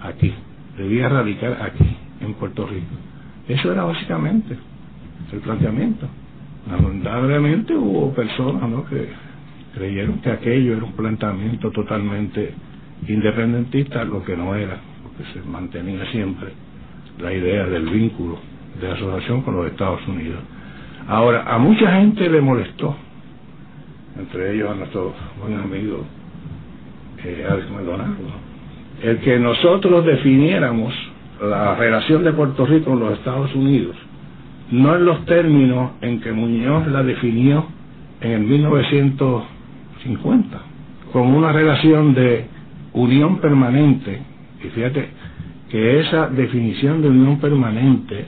[0.02, 0.32] aquí,
[0.76, 2.94] debía radicar aquí, en Puerto Rico.
[3.48, 4.56] Eso era básicamente
[5.32, 6.06] el planteamiento.
[6.70, 8.84] Lamentablemente hubo personas ¿no?
[8.86, 9.08] que
[9.74, 12.54] creyeron que aquello era un planteamiento totalmente
[13.08, 16.48] independentista, lo que no era, porque se mantenía siempre
[17.18, 18.38] la idea del vínculo
[18.80, 20.40] de asociación con los Estados Unidos.
[21.06, 22.96] Ahora, a mucha gente le molestó,
[24.18, 26.04] entre ellos a nuestro buen amigo
[27.24, 28.14] eh, Alex Maldonado,
[29.02, 30.94] el que nosotros definiéramos
[31.40, 33.96] la relación de Puerto Rico con los Estados Unidos
[34.70, 37.66] no en los términos en que Muñoz la definió
[38.20, 40.58] en el 1950,
[41.12, 42.46] como una relación de
[42.94, 44.22] unión permanente.
[44.64, 45.08] Y fíjate
[45.70, 48.26] que esa definición de unión permanente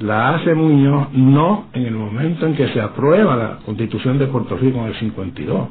[0.00, 4.56] la hace Muñoz no en el momento en que se aprueba la constitución de Puerto
[4.56, 5.68] Rico en el 52.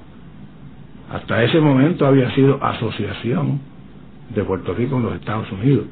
[1.14, 3.62] Hasta ese momento había sido asociación
[4.34, 5.86] de Puerto Rico con los Estados Unidos.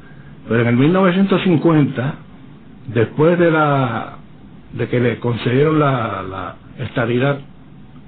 [0.48, 2.14] Pero en el 1950
[2.92, 4.18] después de la
[4.72, 7.38] de que le concedieron la, la estabilidad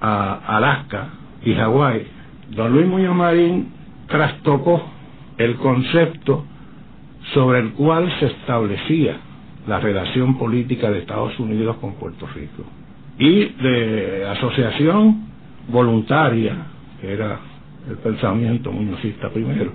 [0.01, 1.09] a Alaska
[1.43, 2.07] y Hawái,
[2.51, 3.78] don Luis Muñoz Marín
[4.09, 4.83] trastocó
[5.37, 6.45] el concepto
[7.33, 9.17] sobre el cual se establecía
[9.67, 12.65] la relación política de Estados Unidos con Puerto Rico.
[13.19, 15.27] Y de asociación
[15.69, 16.57] voluntaria,
[17.01, 17.39] que era
[17.89, 19.73] el pensamiento muñozista primero,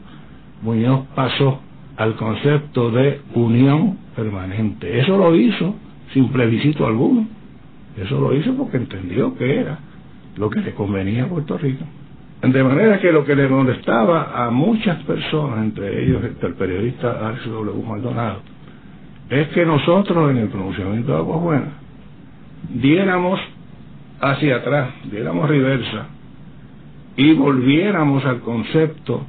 [0.62, 1.60] Muñoz pasó
[1.98, 5.00] al concepto de unión permanente.
[5.00, 5.76] Eso lo hizo
[6.14, 7.28] sin plebiscito alguno.
[7.98, 9.78] Eso lo hizo porque entendió que era
[10.38, 11.86] lo que le convenía a Puerto Rico.
[12.44, 17.46] De manera que lo que le molestaba a muchas personas, entre ellos el periodista Alex
[17.46, 17.88] W.
[17.88, 18.42] Maldonado,
[19.30, 21.70] es que nosotros en el pronunciamiento de Aguas Buenas
[22.70, 23.40] diéramos
[24.20, 26.08] hacia atrás, diéramos reversa
[27.16, 29.24] y volviéramos al concepto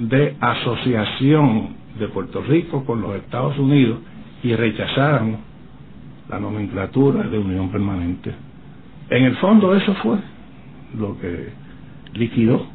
[0.00, 4.00] de asociación de Puerto Rico con los Estados Unidos
[4.42, 5.36] y rechazaron
[6.28, 8.34] la nomenclatura de unión permanente.
[9.10, 10.18] En el fondo eso fue
[10.98, 11.67] lo que
[12.18, 12.66] liquidó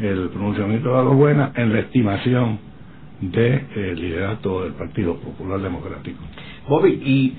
[0.00, 2.58] el pronunciamiento de Buena en la estimación
[3.20, 6.18] del de, liderato del Partido Popular Democrático.
[6.68, 7.34] Bobby, y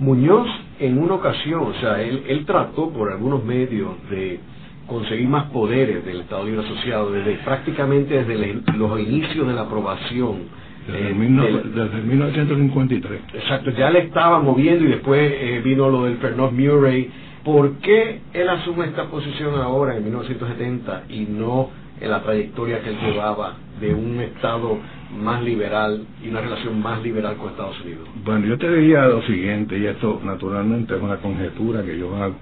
[0.00, 4.40] Muñoz en una ocasión, o sea, él, él trató por algunos medios de
[4.86, 10.48] conseguir más poderes del Estado Libre Asociado desde prácticamente desde los inicios de la aprobación
[10.86, 13.20] desde, eh, 1953.
[13.34, 17.08] Exacto, ya le estaba moviendo y después eh, vino lo del Pernod Murray.
[17.44, 22.90] ¿Por qué él asume esta posición ahora en 1970 y no en la trayectoria que
[22.90, 24.78] él llevaba de un Estado
[25.18, 28.08] más liberal y una relación más liberal con Estados Unidos?
[28.24, 32.34] Bueno, yo te diría lo siguiente, y esto naturalmente es una conjetura que yo hago.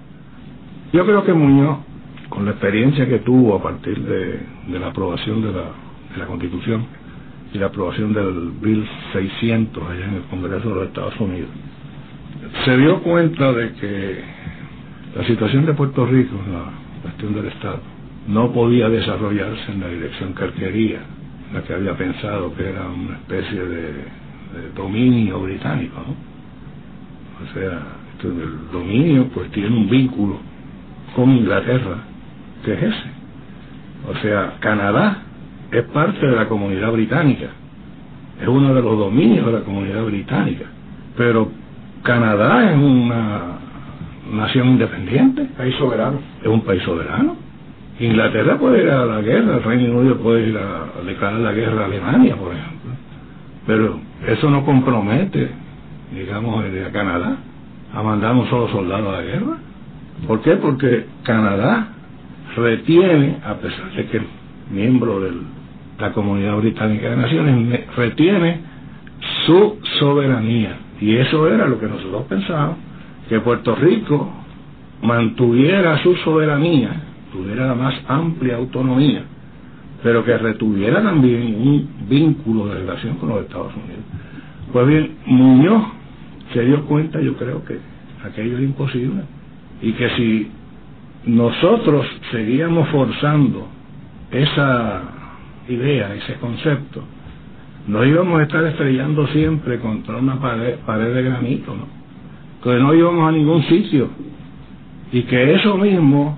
[0.91, 1.77] Yo creo que Muñoz,
[2.29, 5.63] con la experiencia que tuvo a partir de, la aprobación de la,
[6.13, 6.85] de la Constitución,
[7.53, 11.49] y la aprobación del Bill 600 allá en el Congreso de los Estados Unidos,
[12.65, 14.23] se dio cuenta de que
[15.15, 17.79] la situación de Puerto Rico, la cuestión del Estado,
[18.27, 20.99] no podía desarrollarse en la dirección que él quería,
[21.53, 24.19] la que había pensado que era una especie de,
[24.75, 26.15] dominio británico, ¿no?
[27.45, 27.81] O sea,
[28.23, 30.37] el dominio pues tiene un vínculo
[31.15, 31.97] con Inglaterra,
[32.65, 33.09] que es ese.
[34.09, 35.21] O sea, Canadá
[35.71, 37.49] es parte de la comunidad británica,
[38.41, 40.65] es uno de los dominios de la comunidad británica.
[41.15, 41.51] Pero
[42.01, 43.59] Canadá es una
[44.31, 45.45] nación independiente.
[45.57, 46.19] País soberano.
[46.41, 47.35] Es un país soberano.
[47.99, 51.81] Inglaterra puede ir a la guerra, el Reino Unido puede ir a, declarar la guerra
[51.81, 52.91] a Alemania, por ejemplo.
[53.67, 55.49] Pero eso no compromete,
[56.13, 57.37] digamos, a Canadá
[57.93, 59.57] a mandar un solo soldado a la guerra.
[60.27, 60.55] ¿Por qué?
[60.55, 61.89] Porque Canadá
[62.55, 64.21] retiene, a pesar de que
[64.71, 65.31] miembro de
[65.99, 68.61] la Comunidad Británica de Naciones, retiene
[69.45, 70.77] su soberanía.
[71.01, 72.77] Y eso era lo que nosotros pensábamos,
[73.29, 74.27] que Puerto Rico
[75.03, 76.89] mantuviera su soberanía,
[77.31, 79.23] tuviera la más amplia autonomía,
[80.01, 84.03] pero que retuviera también un vínculo de relación con los Estados Unidos.
[84.73, 85.83] Pues bien, Muñoz
[86.53, 87.77] se dio cuenta, yo creo que
[88.25, 89.21] aquello era imposible,
[89.81, 90.51] y que si
[91.25, 93.67] nosotros seguíamos forzando
[94.31, 95.03] esa
[95.67, 97.03] idea, ese concepto,
[97.87, 101.98] nos íbamos a estar estrellando siempre contra una pared, pared de granito, ¿no?
[102.63, 104.09] Que no íbamos a ningún sitio
[105.11, 106.37] y que eso mismo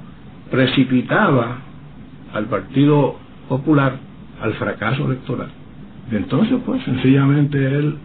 [0.49, 1.57] precipitaba
[2.33, 3.15] al Partido
[3.49, 3.97] Popular
[4.41, 5.49] al fracaso electoral.
[6.11, 7.97] entonces, pues, sencillamente él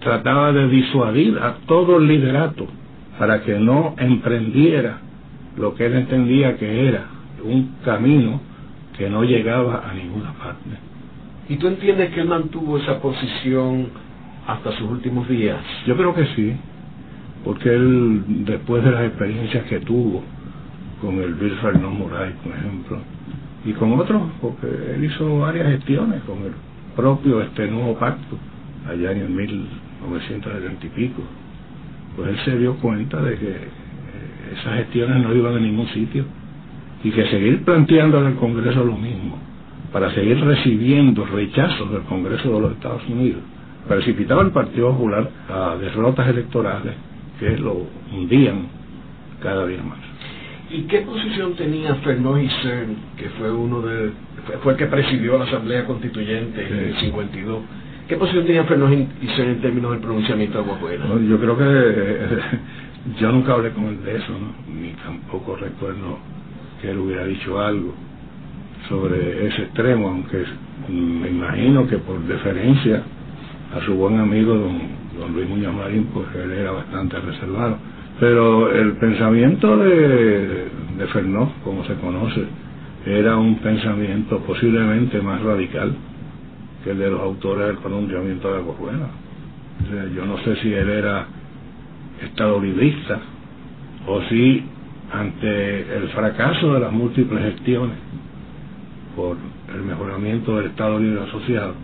[0.00, 2.66] trataba de disuadir a todo el liderato
[3.18, 4.98] para que no emprendiera
[5.56, 7.06] lo que él entendía que era
[7.44, 8.40] un camino
[8.96, 10.70] que no llegaba a ninguna parte.
[11.48, 13.88] ¿Y tú entiendes que él mantuvo esa posición
[14.46, 15.58] hasta sus últimos días?
[15.86, 16.54] Yo creo que sí,
[17.44, 20.22] porque él, después de las experiencias que tuvo
[21.00, 22.98] con el Bill Fernand Moray, por ejemplo,
[23.64, 26.52] y con otros, porque él hizo varias gestiones con el
[26.94, 28.36] propio este nuevo pacto,
[28.88, 31.22] allá en el 1970 y pico,
[32.16, 33.56] pues él se dio cuenta de que
[34.52, 36.24] esas gestiones no iban a ningún sitio
[37.02, 39.38] y que seguir planteando el Congreso lo mismo
[39.92, 43.40] para seguir recibiendo rechazos del Congreso de los Estados Unidos
[43.88, 46.94] precipitaba el Partido Popular a derrotas electorales
[47.40, 48.66] que lo hundían
[49.42, 49.98] cada día más.
[50.70, 54.12] ¿Y qué posición tenía Fernand Hissern, que fue uno de
[54.62, 57.58] fue el que presidió la Asamblea Constituyente en el 52?
[58.06, 61.04] ¿Qué posición tenía Fernand Hissern en términos del pronunciamiento de Aguafuera?
[61.28, 62.38] yo creo que
[63.20, 64.32] yo nunca hablé con él de eso,
[64.68, 66.18] ni tampoco recuerdo
[66.80, 67.94] que él hubiera dicho algo
[68.88, 70.44] sobre ese extremo, aunque
[70.88, 73.02] me imagino que por deferencia
[73.74, 77.76] a su buen amigo don, don Luis Muñoz Marín, pues él era bastante reservado.
[78.18, 82.44] Pero el pensamiento de, de Fernó, como se conoce,
[83.06, 85.94] era un pensamiento posiblemente más radical
[86.84, 88.76] que el de los autores del pronunciamiento de la O
[89.90, 91.26] sea, yo no sé si él era
[92.22, 93.18] Estado librista,
[94.06, 94.62] o si
[95.12, 97.96] ante el fracaso de las múltiples gestiones
[99.16, 99.36] por
[99.74, 101.74] el mejoramiento del Estado Libre Asociado,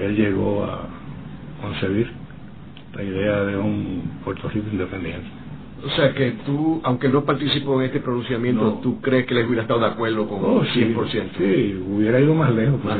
[0.00, 0.86] él llegó a
[1.60, 2.10] concebir
[2.94, 5.26] la idea de un Puerto Rico independiente.
[5.84, 9.62] O sea que tú, aunque no participó en este pronunciamiento, ¿tú crees que les hubiera
[9.62, 11.30] estado de acuerdo con oh, 100%?
[11.38, 12.98] Sí, hubiera ido más lejos, más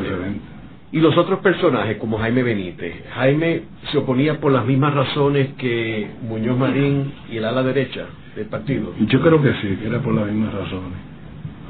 [0.91, 6.09] y los otros personajes, como Jaime Benítez, Jaime se oponía por las mismas razones que
[6.27, 8.95] Muñoz Marín y el ala derecha del partido.
[9.01, 10.97] Yo creo que sí, que era por las mismas razones.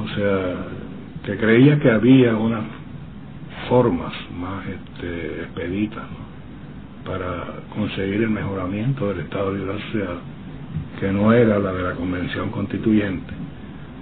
[0.02, 0.56] O sea,
[1.26, 2.64] que creía que había unas
[3.68, 6.04] formas más este, expeditas
[7.06, 10.18] para conseguir el mejoramiento del Estado Libre Social,
[11.00, 13.34] que no era la de la Convención Constituyente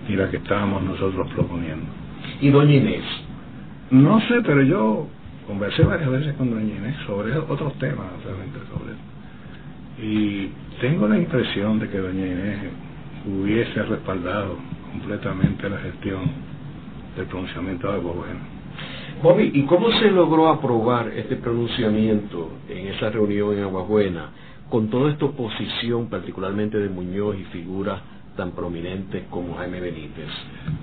[0.07, 1.86] ni la que estábamos nosotros proponiendo.
[2.41, 3.03] ¿Y doña Inés?
[3.91, 5.07] No sé, pero yo
[5.45, 8.93] conversé varias veces con doña Inés sobre otros temas, realmente sobre
[10.05, 12.60] Y tengo la impresión de que doña Inés
[13.25, 14.57] hubiese respaldado
[14.91, 16.21] completamente la gestión
[17.15, 18.57] del pronunciamiento de gobierno.
[19.21, 24.30] Bobby, ¿y cómo se logró aprobar este pronunciamiento en esa reunión en Aguabuena
[24.69, 28.01] con toda esta oposición, particularmente de Muñoz y figuras
[28.36, 30.30] tan prominentes como Jaime Benítez?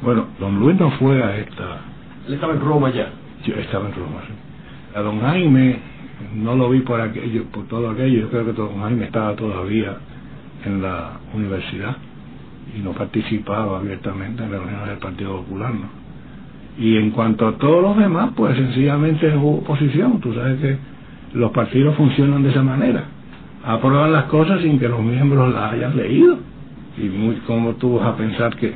[0.02, 1.94] Bueno, don Luis no fue a esta
[2.26, 3.10] él estaba en Roma ya.
[3.44, 4.22] Yo estaba en Roma,
[4.94, 5.78] A don Jaime
[6.34, 8.20] no lo vi por aquello, por todo aquello.
[8.20, 9.96] Yo creo que don Jaime estaba todavía
[10.64, 11.96] en la universidad
[12.74, 16.03] y no participaba abiertamente en reuniones del Partido Popular, ¿no?
[16.78, 20.20] Y en cuanto a todos los demás, pues sencillamente hubo oposición.
[20.20, 20.76] Tú sabes que
[21.34, 23.04] los partidos funcionan de esa manera.
[23.64, 26.38] Aprueban las cosas sin que los miembros las hayan leído.
[26.98, 28.72] Y muy como tú vas a pensar que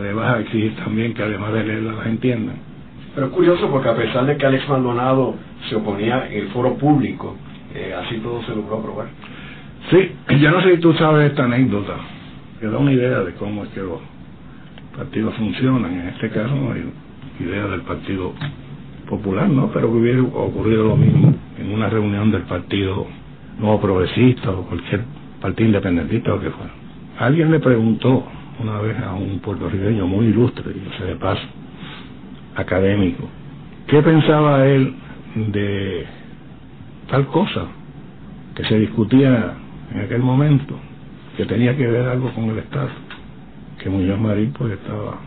[0.00, 2.56] le vas a exigir también que además de leerlas las entiendan.
[3.14, 5.34] Pero es curioso porque a pesar de que Alex Maldonado
[5.68, 7.36] se oponía en el foro público,
[7.74, 9.06] eh, así todo se logró aprobar.
[9.90, 10.10] Sí,
[10.40, 11.94] yo no sé si tú sabes esta anécdota,
[12.60, 14.00] que da una idea de cómo es que los
[14.96, 15.92] partidos funcionan.
[15.92, 16.82] En este caso no hay
[17.40, 18.32] idea del Partido
[19.08, 19.70] Popular, ¿no?
[19.72, 23.06] Pero que hubiera ocurrido lo mismo en una reunión del Partido
[23.58, 25.02] Nuevo Progresista o cualquier
[25.40, 26.72] partido independentista o que fuera.
[27.18, 28.24] Alguien le preguntó
[28.62, 31.46] una vez a un puertorriqueño muy ilustre, yo sé de paso,
[32.56, 33.28] académico,
[33.86, 34.94] ¿qué pensaba él
[35.52, 36.06] de
[37.08, 37.66] tal cosa
[38.54, 39.54] que se discutía
[39.92, 40.74] en aquel momento,
[41.36, 42.88] que tenía que ver algo con el Estado,
[43.78, 45.18] que Muñoz Marín pues estaba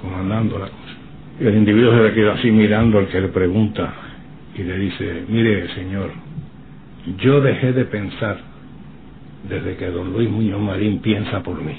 [0.00, 0.95] comandando la cosa.
[1.38, 3.92] El individuo se le queda así mirando al que le pregunta
[4.56, 6.10] y le dice, mire señor,
[7.18, 8.38] yo dejé de pensar
[9.46, 11.74] desde que don Luis Muñoz Marín piensa por mí.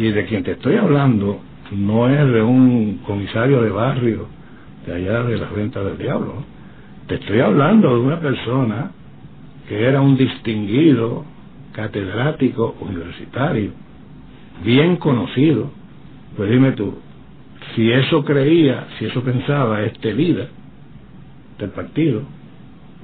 [0.00, 1.40] Y de quien te estoy hablando
[1.70, 4.26] no es de un comisario de barrio
[4.84, 6.44] de allá de las ventas del diablo.
[7.06, 8.90] Te estoy hablando de una persona
[9.68, 11.24] que era un distinguido
[11.72, 13.70] catedrático universitario,
[14.64, 15.70] bien conocido.
[16.36, 16.98] Pues dime tú,
[17.74, 20.48] si eso creía, si eso pensaba este líder
[21.58, 22.22] del partido,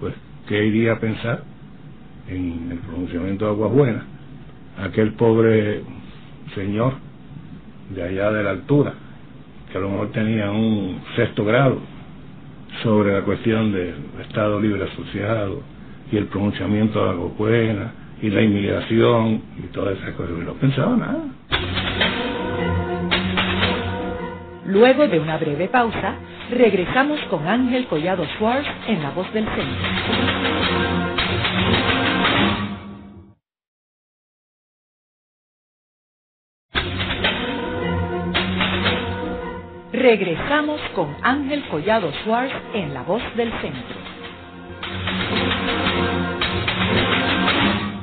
[0.01, 0.15] pues
[0.49, 1.43] ¿qué iría a pensar
[2.29, 4.05] en el pronunciamiento de Aguas Buenas?
[4.79, 5.83] Aquel pobre
[6.55, 6.95] señor
[7.95, 8.95] de allá de la altura,
[9.71, 11.81] que a lo mejor tenía un sexto grado
[12.83, 15.63] sobre la cuestión del Estado Libre Asociado
[16.13, 17.93] y el pronunciamiento de Aguas Buenas
[18.23, 20.37] y la inmigración y todas esas cosas.
[20.39, 21.25] No pensaba nada.
[24.71, 26.15] Luego de una breve pausa,
[26.49, 29.89] regresamos con Ángel Collado Schwartz en La Voz del Centro.
[39.93, 43.97] Regresamos con Ángel Collado Schwartz en La Voz del Centro.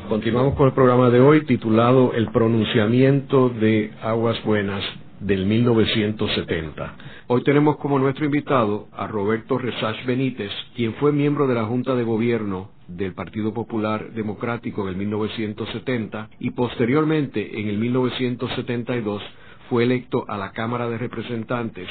[0.10, 4.84] Continuamos con el programa de hoy titulado El pronunciamiento de Aguas Buenas
[5.20, 6.96] del 1970.
[7.28, 11.96] Hoy tenemos como nuestro invitado a Roberto Resach Benítez, quien fue miembro de la Junta
[11.96, 19.22] de Gobierno del Partido Popular Democrático en el 1970 y posteriormente en el 1972
[19.70, 21.88] fue electo a la Cámara de Representantes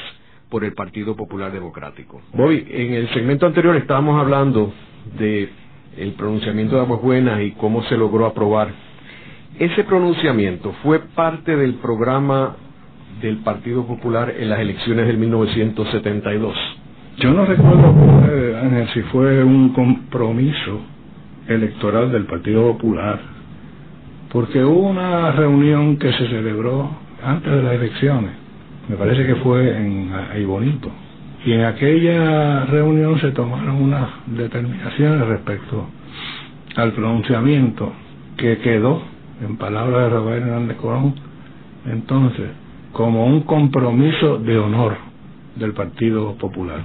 [0.49, 2.21] por el Partido Popular Democrático.
[2.33, 4.73] Hoy, en el segmento anterior estábamos hablando
[5.19, 5.49] de
[5.97, 8.73] el pronunciamiento de Aguas Buenas y cómo se logró aprobar.
[9.59, 12.55] Ese pronunciamiento fue parte del programa
[13.21, 16.55] del Partido Popular en las elecciones del 1972.
[17.19, 17.95] Yo no recuerdo,
[18.29, 20.81] eh, si fue un compromiso
[21.47, 23.19] electoral del Partido Popular,
[24.31, 26.89] porque hubo una reunión que se celebró
[27.23, 28.31] antes de las elecciones,
[28.87, 30.11] me parece que fue en
[30.45, 30.91] Bonito,
[31.45, 35.87] y en aquella reunión se tomaron unas determinaciones respecto
[36.75, 37.93] al pronunciamiento
[38.37, 39.01] que quedó,
[39.41, 41.15] en palabras de Roberto Hernández Colón,
[41.85, 42.49] entonces,
[42.97, 44.97] como un compromiso de honor
[45.55, 46.79] del Partido Popular.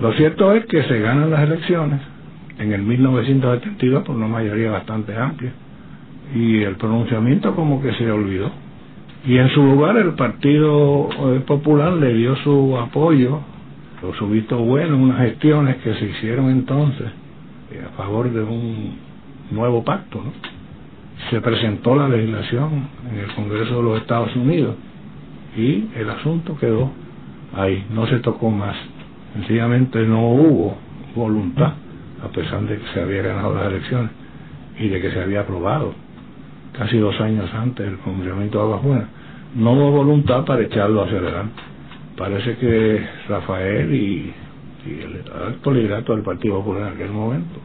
[0.00, 2.00] Lo cierto es que se ganan las elecciones
[2.56, 5.52] en el 1972 por una mayoría bastante amplia
[6.36, 8.48] y el pronunciamiento como que se olvidó.
[9.26, 13.40] Y en su lugar el Partido eh, Popular le dio su apoyo
[14.08, 17.08] o su visto bueno en unas gestiones que se hicieron entonces
[17.72, 18.98] eh, a favor de un
[19.50, 20.22] nuevo pacto.
[21.28, 24.76] Se presentó la legislación en el Congreso de los Estados Unidos
[25.56, 26.90] y el asunto quedó
[27.54, 28.76] ahí, no se tocó más.
[29.34, 30.76] Sencillamente no hubo
[31.14, 31.74] voluntad,
[32.22, 34.10] a pesar de que se había ganado las elecciones
[34.78, 35.94] y de que se había aprobado
[36.76, 39.08] casi dos años antes el cumplimiento de Aguas Buenas.
[39.54, 41.62] No hubo voluntad para echarlo hacia adelante.
[42.16, 44.32] Parece que Rafael y,
[44.86, 47.60] y el alto liderato del Partido Popular en aquel momento,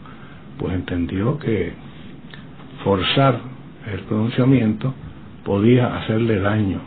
[0.59, 1.73] pues entendió que
[2.83, 3.39] forzar
[3.91, 4.93] el pronunciamiento
[5.43, 6.79] podía hacerle daño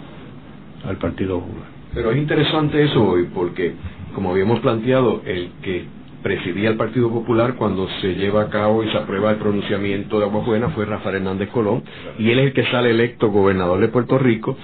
[0.85, 1.68] al Partido Popular.
[1.95, 3.74] Pero es interesante eso hoy porque,
[4.14, 5.85] como habíamos planteado, el que
[6.22, 10.26] presidía el Partido Popular cuando se lleva a cabo y se aprueba el pronunciamiento de
[10.26, 11.83] Aguas Buenas fue Rafael Hernández Colón
[12.18, 14.57] y él es el que sale electo gobernador de Puerto Rico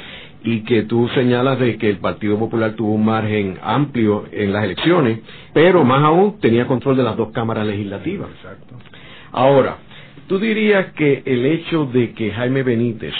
[0.45, 4.65] y que tú señalas de que el Partido Popular tuvo un margen amplio en las
[4.65, 5.21] elecciones,
[5.53, 8.31] pero más aún tenía control de las dos cámaras legislativas.
[8.37, 8.77] Exacto.
[9.33, 9.79] Ahora,
[10.29, 13.15] tú dirías que el hecho de que Jaime Benítez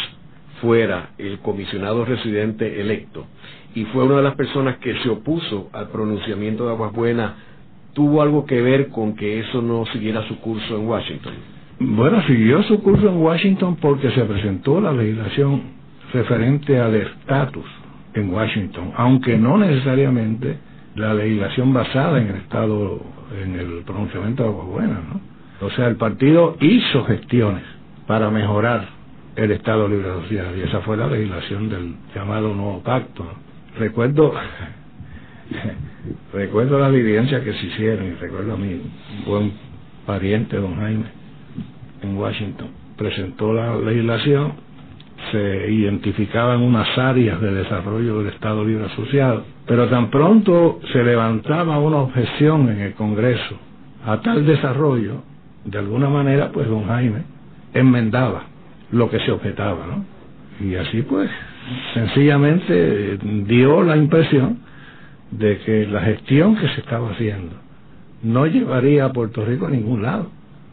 [0.61, 3.27] fuera el comisionado residente electo
[3.75, 7.33] y fue una de las personas que se opuso al pronunciamiento de Aguas Buenas,
[7.93, 11.35] tuvo algo que ver con que eso no siguiera su curso en Washington.
[11.81, 15.63] Bueno, siguió su curso en Washington porque se presentó la legislación
[16.13, 17.67] referente al estatus
[18.15, 20.59] en Washington, aunque no necesariamente
[20.97, 23.01] la legislación basada en el Estado,
[23.41, 25.21] en el pronunciamiento de Aguas Buenas, ¿no?
[25.61, 27.65] O sea, el partido hizo gestiones
[28.07, 28.98] para mejorar
[29.39, 33.25] el Estado Libre Asociado y esa fue la legislación del llamado Nuevo Pacto.
[33.79, 34.35] Recuerdo
[36.33, 38.81] recuerdo las vivencias que se hicieron y recuerdo a mi
[39.25, 39.53] buen
[40.05, 41.05] pariente don Jaime,
[42.03, 42.69] en Washington.
[42.97, 44.55] Presentó la legislación,
[45.31, 51.79] se identificaban unas áreas de desarrollo del Estado Libre Asociado, pero tan pronto se levantaba
[51.79, 53.57] una objeción en el Congreso
[54.05, 55.23] a tal desarrollo,
[55.65, 57.23] de alguna manera, pues don Jaime
[57.73, 58.58] enmendaba
[58.93, 60.67] lo que se objetaba, ¿no?
[60.67, 61.31] Y así pues,
[61.95, 64.59] sencillamente dio la impresión
[65.31, 67.55] de que la gestión que se estaba haciendo
[68.23, 70.31] no llevaría a Puerto Rico a ningún lado.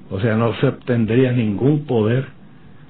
[0.09, 2.26] O sea, no se obtendría ningún poder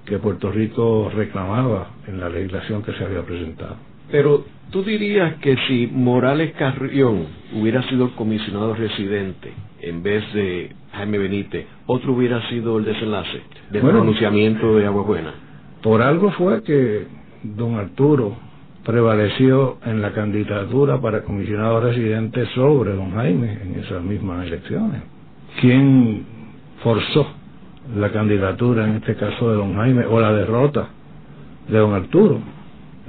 [0.06, 3.76] que Puerto Rico reclamaba en la legislación que se había presentado.
[4.12, 9.52] Pero tú dirías que si Morales Carrión hubiera sido el comisionado residente
[9.82, 15.34] en vez de Jaime Benítez, otro hubiera sido el desenlace del pronunciamiento de Agua Buena.
[15.82, 17.06] Por algo fue que
[17.44, 18.36] don Arturo
[18.86, 25.02] prevaleció en la candidatura para comisionado residente sobre don Jaime en esas mismas elecciones.
[25.60, 26.26] ¿Quién
[26.84, 27.28] forzó
[27.96, 30.88] la candidatura, en este caso de don Jaime, o la derrota
[31.68, 32.40] de don Arturo?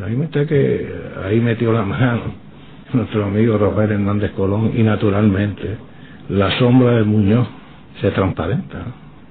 [0.05, 0.93] Ahí está que
[1.25, 2.23] ahí metió la mano
[2.93, 5.77] nuestro amigo Rafael Hernández Colón y naturalmente
[6.29, 7.47] la sombra de Muñoz
[8.01, 8.87] se transparenta.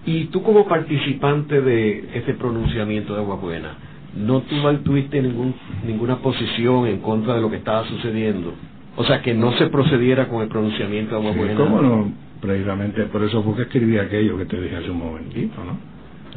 [0.06, 3.76] Y tú como participante de este pronunciamiento de Agua Buena,
[4.16, 4.42] no
[4.84, 5.54] tuviste ningún,
[5.86, 8.54] ninguna posición en contra de lo que estaba sucediendo.
[8.96, 12.12] O sea, que no se procediera con el pronunciamiento de Agua ¿Cómo no?
[12.40, 15.78] Precisamente por eso fue que escribí aquello que te dije hace un momentito, ¿no?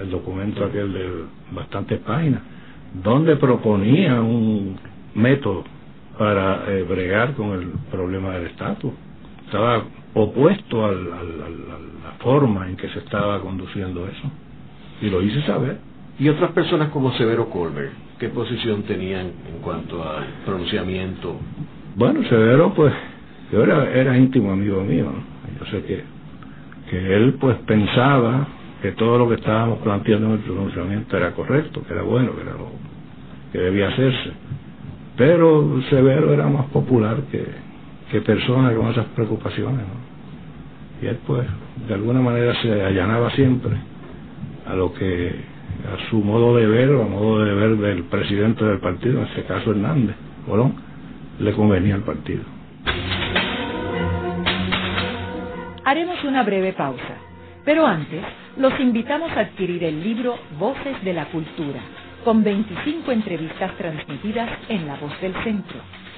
[0.02, 1.08] El documento aquel de
[1.52, 2.40] bastantes páginas,
[3.02, 4.76] donde proponía un
[5.14, 5.64] método
[6.16, 8.92] para eh, bregar con el problema del estatus.
[9.48, 9.82] Estaba
[10.12, 14.30] opuesto a la forma en que se estaba conduciendo eso.
[15.00, 15.78] Y lo hice saber.
[16.18, 21.34] ¿Y otras personas como Severo Colbert, qué posición tenían en cuanto al pronunciamiento?
[21.96, 22.92] Bueno, Severo, pues,
[23.50, 25.10] yo era, era íntimo amigo mío.
[25.58, 26.04] Yo sé que,
[26.90, 28.48] que él, pues, pensaba
[28.82, 32.42] que todo lo que estábamos planteando en el pronunciamiento era correcto, que era bueno, que
[32.42, 32.70] era lo
[33.50, 34.32] que debía hacerse.
[35.16, 37.46] Pero Severo era más popular que,
[38.10, 39.80] que persona con esas preocupaciones.
[39.80, 41.02] ¿no?
[41.02, 41.46] Y él, pues,
[41.86, 43.76] de alguna manera se allanaba siempre
[44.66, 48.64] a lo que a su modo de ver o a modo de ver del presidente
[48.64, 50.74] del partido, en este caso Hernández Colón,
[51.38, 52.42] le convenía al partido.
[55.84, 57.16] Haremos una breve pausa,
[57.64, 58.22] pero antes
[58.58, 61.80] los invitamos a adquirir el libro Voces de la Cultura,
[62.24, 65.78] con 25 entrevistas transmitidas en La Voz del Centro.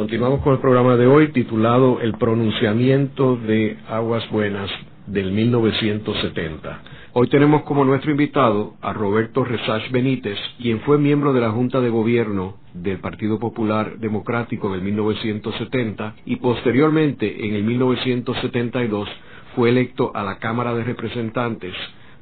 [0.00, 4.70] Continuamos con el programa de hoy titulado El pronunciamiento de Aguas Buenas
[5.06, 6.82] del 1970.
[7.12, 11.82] Hoy tenemos como nuestro invitado a Roberto Resach Benítez, quien fue miembro de la Junta
[11.82, 19.06] de Gobierno del Partido Popular Democrático del 1970 y posteriormente en el 1972
[19.54, 21.74] fue electo a la Cámara de Representantes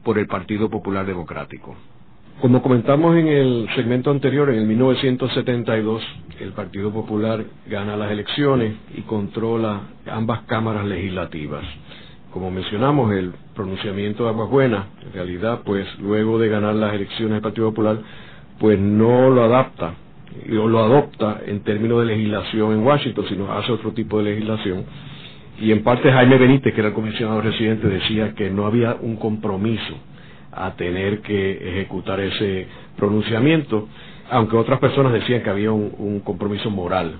[0.02, 1.76] por el Partido Popular Democrático.
[2.40, 6.02] Como comentamos en el segmento anterior, en el 1972
[6.40, 11.64] el Partido Popular gana las elecciones y controla ambas cámaras legislativas
[12.32, 17.34] como mencionamos, el pronunciamiento de Aguas Buenas, en realidad, pues luego de ganar las elecciones
[17.34, 17.98] del Partido Popular,
[18.58, 19.94] pues no lo adapta
[20.50, 24.84] o lo adopta en términos de legislación en Washington, sino hace otro tipo de legislación.
[25.60, 29.16] Y en parte Jaime Benítez, que era el comisionado residente, decía que no había un
[29.16, 29.94] compromiso
[30.64, 33.88] a tener que ejecutar ese pronunciamiento,
[34.30, 37.14] aunque otras personas decían que había un, compromiso moral,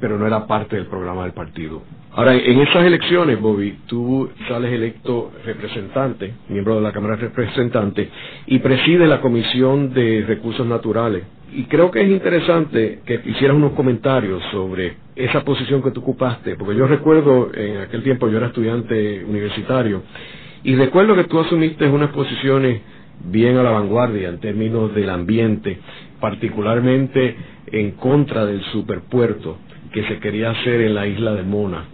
[0.00, 1.82] pero no era parte del programa del partido.
[2.12, 8.08] Ahora, en esas elecciones, Bobby, tú sales electo representante, miembro de la Cámara de Representantes,
[8.46, 11.24] y preside la Comisión de Recursos Naturales.
[11.52, 16.56] Y creo que es interesante que hicieras unos comentarios sobre esa posición que tú ocupaste,
[16.56, 20.02] porque yo recuerdo, en aquel tiempo yo era estudiante universitario,
[20.66, 22.80] y recuerdo que tú asumiste unas posiciones
[23.24, 25.78] bien a la vanguardia en términos del ambiente,
[26.18, 27.36] particularmente
[27.70, 29.58] en contra del superpuerto
[29.92, 31.84] que se quería hacer en la isla de Mona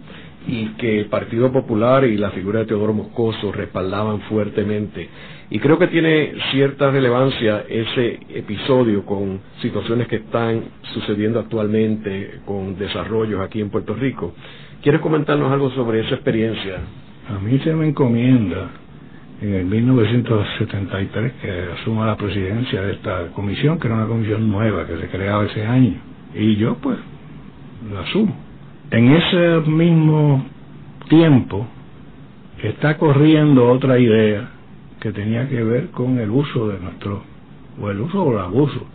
[0.47, 5.07] y que el Partido Popular y la figura de Teodoro Moscoso respaldaban fuertemente.
[5.51, 10.63] Y creo que tiene cierta relevancia ese episodio con situaciones que están
[10.95, 14.33] sucediendo actualmente, con desarrollos aquí en Puerto Rico.
[14.81, 16.79] ¿Quieres comentarnos algo sobre esa experiencia?
[17.29, 18.69] A mí se me encomienda
[19.41, 24.85] en el 1973 que asuma la presidencia de esta comisión, que era una comisión nueva
[24.85, 25.95] que se creaba ese año.
[26.35, 26.97] Y yo pues
[27.91, 28.35] la asumo.
[28.91, 30.45] En ese mismo
[31.07, 31.65] tiempo
[32.61, 34.49] está corriendo otra idea
[34.99, 37.23] que tenía que ver con el uso de nuestro,
[37.81, 38.85] o el uso o el abuso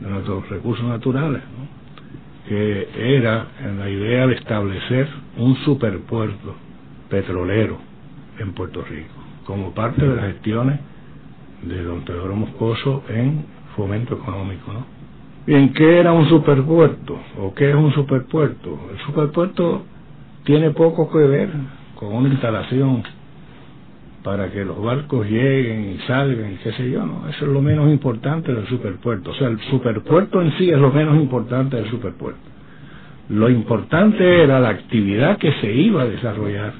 [0.00, 1.42] de nuestros recursos naturales,
[2.48, 5.08] que era en la idea de establecer
[5.38, 6.67] un superpuerto
[7.08, 7.78] petrolero
[8.38, 10.80] en Puerto Rico, como parte de las gestiones
[11.62, 13.44] de don Teodoro Moscoso en
[13.76, 14.98] fomento económico, ¿no?
[15.46, 17.18] ¿En qué era un superpuerto?
[17.38, 18.78] ¿O qué es un superpuerto?
[18.92, 19.82] El superpuerto
[20.44, 21.48] tiene poco que ver
[21.94, 23.02] con una instalación
[24.22, 27.28] para que los barcos lleguen y salgan qué sé yo, ¿no?
[27.28, 29.30] Eso es lo menos importante del superpuerto.
[29.30, 32.40] O sea, el superpuerto en sí es lo menos importante del superpuerto.
[33.28, 36.72] Lo importante era la actividad que se iba a desarrollar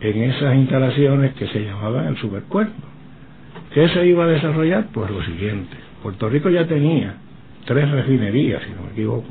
[0.00, 2.82] en esas instalaciones que se llamaban el superpuerto.
[3.72, 4.88] ¿Qué se iba a desarrollar?
[4.92, 5.76] Pues lo siguiente.
[6.02, 7.14] Puerto Rico ya tenía
[7.64, 9.28] tres refinerías, si no me equivoco.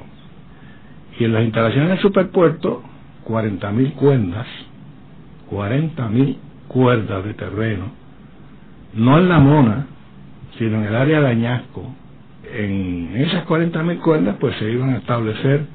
[1.19, 2.83] Y en las instalaciones del superpuerto,
[3.27, 4.47] 40.000 cuerdas,
[5.51, 7.91] 40.000 cuerdas de terreno,
[8.95, 9.87] no en la Mona,
[10.57, 11.93] sino en el área de Añasco.
[12.53, 15.65] En esas 40.000 cuerdas, pues se iban a establecer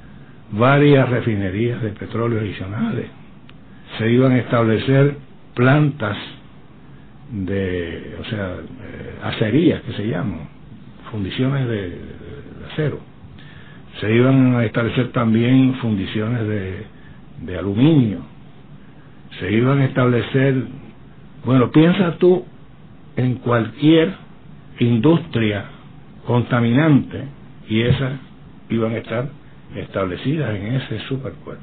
[0.53, 3.07] varias refinerías de petróleo adicionales.
[3.99, 5.17] Se iban a establecer
[5.55, 6.17] plantas
[7.31, 10.49] de, o sea, eh, acerías que se llaman,
[11.11, 11.99] fundiciones de,
[12.73, 13.01] acero.
[14.01, 16.87] Se iban a establecer también fundiciones de,
[17.43, 18.21] de aluminio.
[19.41, 20.55] Se iban a establecer,
[21.45, 22.45] bueno, piensa tú
[23.17, 24.15] en cualquier
[24.79, 25.65] industria
[26.27, 27.25] contaminante
[27.69, 28.13] y esas
[28.71, 29.29] iban a estar
[29.77, 31.63] establecidas en ese superpuerto.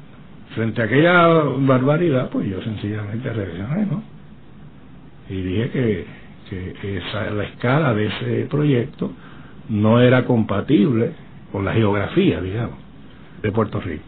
[0.54, 1.26] Frente a aquella
[1.58, 4.02] barbaridad, pues yo sencillamente reaccioné, ¿no?
[5.28, 6.06] Y dije que,
[6.80, 9.12] que esa, la escala de ese proyecto
[9.68, 11.12] no era compatible
[11.50, 12.78] con la geografía, digamos,
[13.42, 14.04] de Puerto Rico.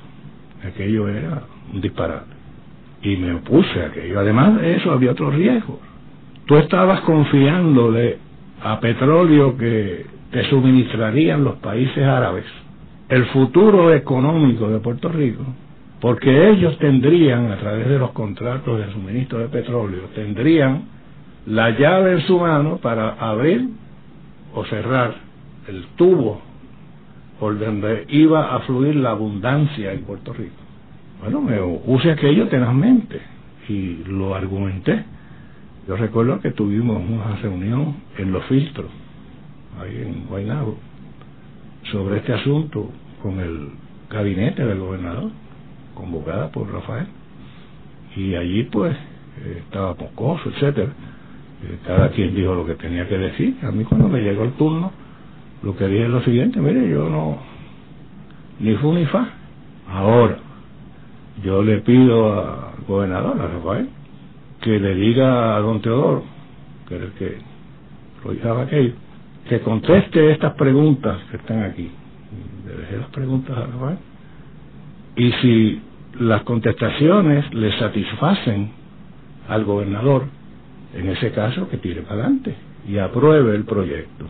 [0.65, 1.43] Aquello era
[1.73, 2.39] un disparate.
[3.03, 4.19] Y me opuse a aquello.
[4.21, 5.79] Además de eso, había otros riesgos.
[6.47, 8.19] Tú estabas confiándole
[8.63, 12.45] a petróleo que te suministrarían los países árabes
[13.09, 15.43] el futuro económico de Puerto Rico,
[16.01, 20.83] porque ellos tendrían, a través de los contratos de suministro de petróleo, tendrían
[21.47, 23.69] la llave en su mano para abrir
[24.55, 25.15] o cerrar
[25.67, 26.41] el tubo
[27.41, 30.57] por donde iba a fluir la abundancia en Puerto Rico.
[31.21, 33.21] Bueno, me use aquello tenazmente
[33.69, 35.05] y lo argumenté.
[35.87, 38.91] Yo recuerdo que tuvimos una reunión en los filtros,
[39.81, 40.77] ahí en Guaynabo,
[41.91, 42.91] sobre este asunto
[43.23, 43.71] con el
[44.11, 45.31] gabinete del gobernador,
[45.95, 47.07] convocada por Rafael.
[48.17, 48.97] Y allí pues
[49.59, 50.93] estaba Pocoso, etcétera.
[51.65, 53.57] Eh, cada quien dijo lo que tenía que decir.
[53.63, 54.93] A mí cuando me llegó el turno,
[55.63, 57.39] lo que dije es lo siguiente, mire, yo no,
[58.61, 59.29] ni fu ni fa.
[59.91, 60.39] Ahora,
[61.43, 63.89] yo le pido al gobernador, a Rafael,
[64.61, 66.25] que le diga a don Teodoro,
[66.89, 67.39] que era el que
[68.25, 68.93] lo aquello,
[69.49, 71.91] que conteste estas preguntas que están aquí.
[72.67, 73.99] Le dejé las preguntas a Rafael.
[75.17, 75.83] Y si
[76.21, 78.71] las contestaciones le satisfacen
[79.49, 80.27] al gobernador,
[80.95, 82.55] en ese caso que tire para adelante
[82.87, 84.27] y apruebe el proyecto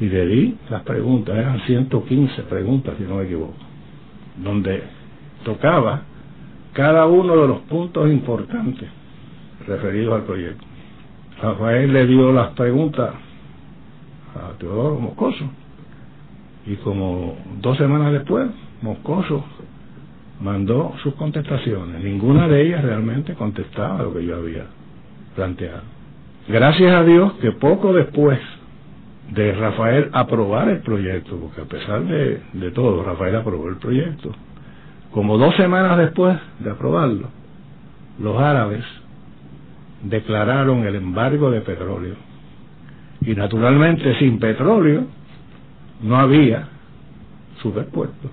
[0.00, 3.54] y le di las preguntas, eran 115 preguntas si no me equivoco,
[4.42, 4.82] donde
[5.44, 6.02] tocaba
[6.72, 8.88] cada uno de los puntos importantes
[9.66, 10.64] referidos al proyecto.
[11.40, 13.10] Rafael le dio las preguntas
[14.36, 15.44] a Teodoro Moscoso
[16.66, 18.48] y como dos semanas después
[18.82, 19.44] Moscoso
[20.40, 22.02] mandó sus contestaciones.
[22.02, 24.66] Ninguna de ellas realmente contestaba lo que yo había
[25.34, 25.82] planteado.
[26.48, 28.38] Gracias a Dios que poco después
[29.32, 34.32] de Rafael aprobar el proyecto, porque a pesar de, de todo, Rafael aprobó el proyecto.
[35.12, 37.28] Como dos semanas después de aprobarlo,
[38.20, 38.84] los árabes
[40.02, 42.14] declararon el embargo de petróleo.
[43.22, 45.04] Y naturalmente sin petróleo
[46.02, 46.68] no había
[47.62, 48.30] superpuesto.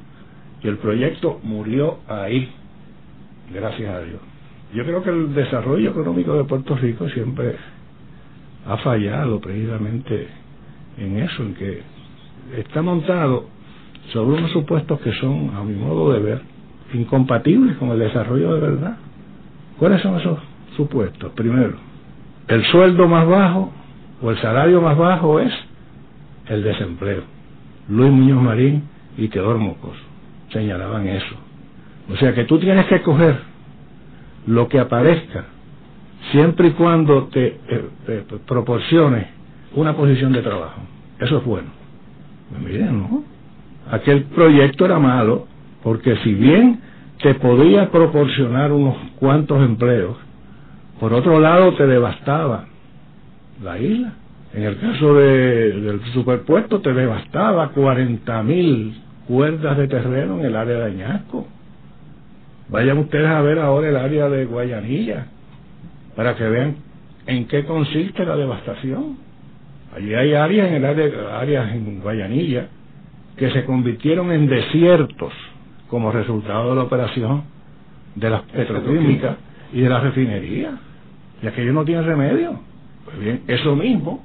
[0.63, 2.49] Y el proyecto murió ahí,
[3.53, 4.19] gracias a Dios.
[4.73, 7.55] Yo creo que el desarrollo económico de Puerto Rico siempre
[8.67, 10.27] ha fallado precisamente
[10.97, 11.81] en eso, en que
[12.57, 13.45] está montado
[14.11, 16.41] sobre unos supuestos que son, a mi modo de ver,
[16.93, 18.97] incompatibles con el desarrollo de verdad.
[19.79, 20.39] ¿Cuáles son esos
[20.75, 21.31] supuestos?
[21.33, 21.75] Primero,
[22.47, 23.71] el sueldo más bajo
[24.23, 25.53] o el salario más bajo es
[26.47, 27.23] el desempleo.
[27.89, 28.83] Luis Muñoz Marín
[29.17, 29.97] y Teodoro Mocos
[30.51, 31.35] señalaban eso.
[32.09, 33.37] O sea que tú tienes que coger
[34.47, 35.45] lo que aparezca
[36.31, 39.27] siempre y cuando te, eh, proporcione
[39.75, 40.81] una posición de trabajo.
[41.19, 41.69] Eso es bueno.
[42.49, 43.23] Pues miren, ¿no?
[43.91, 45.47] Aquel proyecto era malo
[45.83, 46.79] porque si bien
[47.21, 50.15] te podía proporcionar unos cuantos empleos,
[50.99, 52.67] por otro lado te devastaba
[53.63, 54.13] la isla.
[54.53, 58.95] En el caso de, del superpuesto te devastaba 40 mil
[59.27, 61.47] cuerdas de terreno en el área de Añasco.
[62.69, 65.27] Vayan ustedes a ver ahora el área de Guayanilla
[66.15, 66.75] para que vean
[67.25, 69.17] en qué consiste la devastación.
[69.95, 72.67] Allí hay áreas en el área, áreas en Guayanilla
[73.37, 75.33] que se convirtieron en desiertos
[75.89, 77.43] como resultado de la operación
[78.15, 79.37] de las petroquímicas
[79.71, 80.77] y de la refinería.
[81.41, 82.59] Y aquello no tiene remedio.
[83.19, 84.23] Bien, eso mismo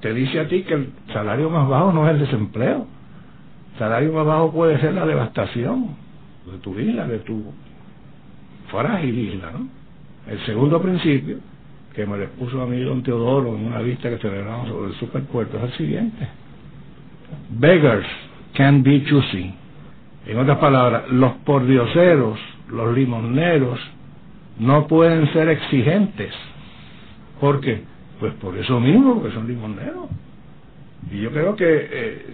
[0.00, 2.86] te dice a ti que el salario más bajo no es el desempleo.
[3.72, 5.88] El salario más bajo puede ser la devastación
[6.50, 7.52] de tu isla, de tu
[8.70, 9.68] frágil isla, ¿no?
[10.30, 11.38] El segundo principio
[11.94, 14.98] que me lo expuso a mí don Teodoro en una vista que celebramos sobre el
[14.98, 16.28] superpuerto es el siguiente.
[17.50, 18.06] Beggars
[18.54, 19.54] can be choosy.
[20.26, 23.80] En otras palabras, los pordioseros, los limoneros,
[24.58, 26.32] no pueden ser exigentes.
[27.40, 27.89] ¿Por qué?
[28.20, 30.08] Pues por eso mismo, porque son limoneros.
[31.10, 32.26] Y yo creo que eh,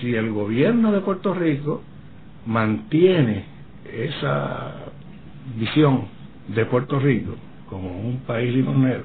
[0.00, 1.82] si el gobierno de Puerto Rico
[2.46, 3.44] mantiene
[3.92, 4.74] esa
[5.58, 6.04] visión
[6.48, 7.34] de Puerto Rico
[7.68, 9.04] como un país limonero,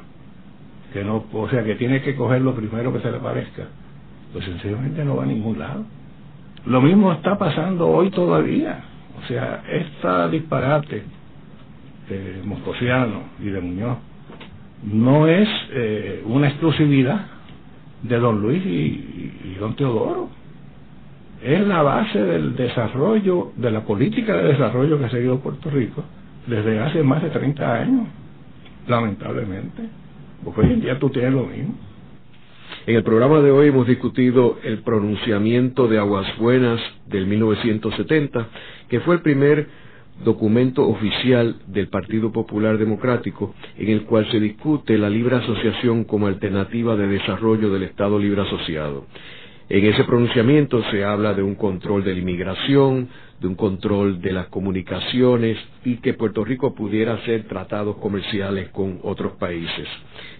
[0.93, 3.67] que no, o sea, que tiene que coger lo primero que se le parezca,
[4.31, 5.83] pues sencillamente no va a ningún lado.
[6.65, 8.83] Lo mismo está pasando hoy todavía.
[9.21, 11.03] O sea, esta disparate
[12.07, 13.97] de Moscosiano y de Muñoz
[14.83, 17.27] no es eh, una exclusividad
[18.03, 20.29] de don Luis y, y, don Teodoro.
[21.43, 26.03] Es la base del desarrollo, de la política de desarrollo que ha seguido Puerto Rico
[26.47, 28.07] desde hace más de 30 años,
[28.87, 29.83] lamentablemente.
[30.43, 31.75] Porque hoy en día tú tienes lo mismo.
[32.85, 38.47] En el programa de hoy hemos discutido el pronunciamiento de Aguas Buenas del 1970,
[38.87, 39.67] que fue el primer
[40.23, 46.27] documento oficial del Partido Popular Democrático en el cual se discute la libre asociación como
[46.27, 49.05] alternativa de desarrollo del Estado Libre Asociado.
[49.69, 53.07] En ese pronunciamiento se habla de un control de la inmigración,
[53.39, 58.99] de un control de las comunicaciones y que Puerto Rico pudiera hacer tratados comerciales con
[59.03, 59.87] otros países.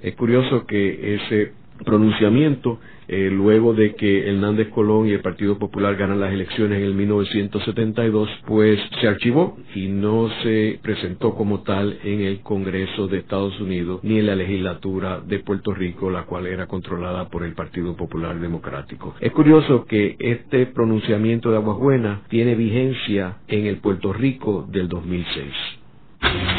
[0.02, 1.54] Es curioso que ese
[1.86, 2.80] pronunciamiento
[3.12, 6.94] eh, luego de que Hernández Colón y el Partido Popular ganan las elecciones en el
[6.94, 13.60] 1972, pues se archivó y no se presentó como tal en el Congreso de Estados
[13.60, 17.96] Unidos ni en la legislatura de Puerto Rico, la cual era controlada por el Partido
[17.96, 19.16] Popular Democrático.
[19.20, 24.88] Es curioso que este pronunciamiento de Aguas Buenas tiene vigencia en el Puerto Rico del
[24.88, 26.59] 2006.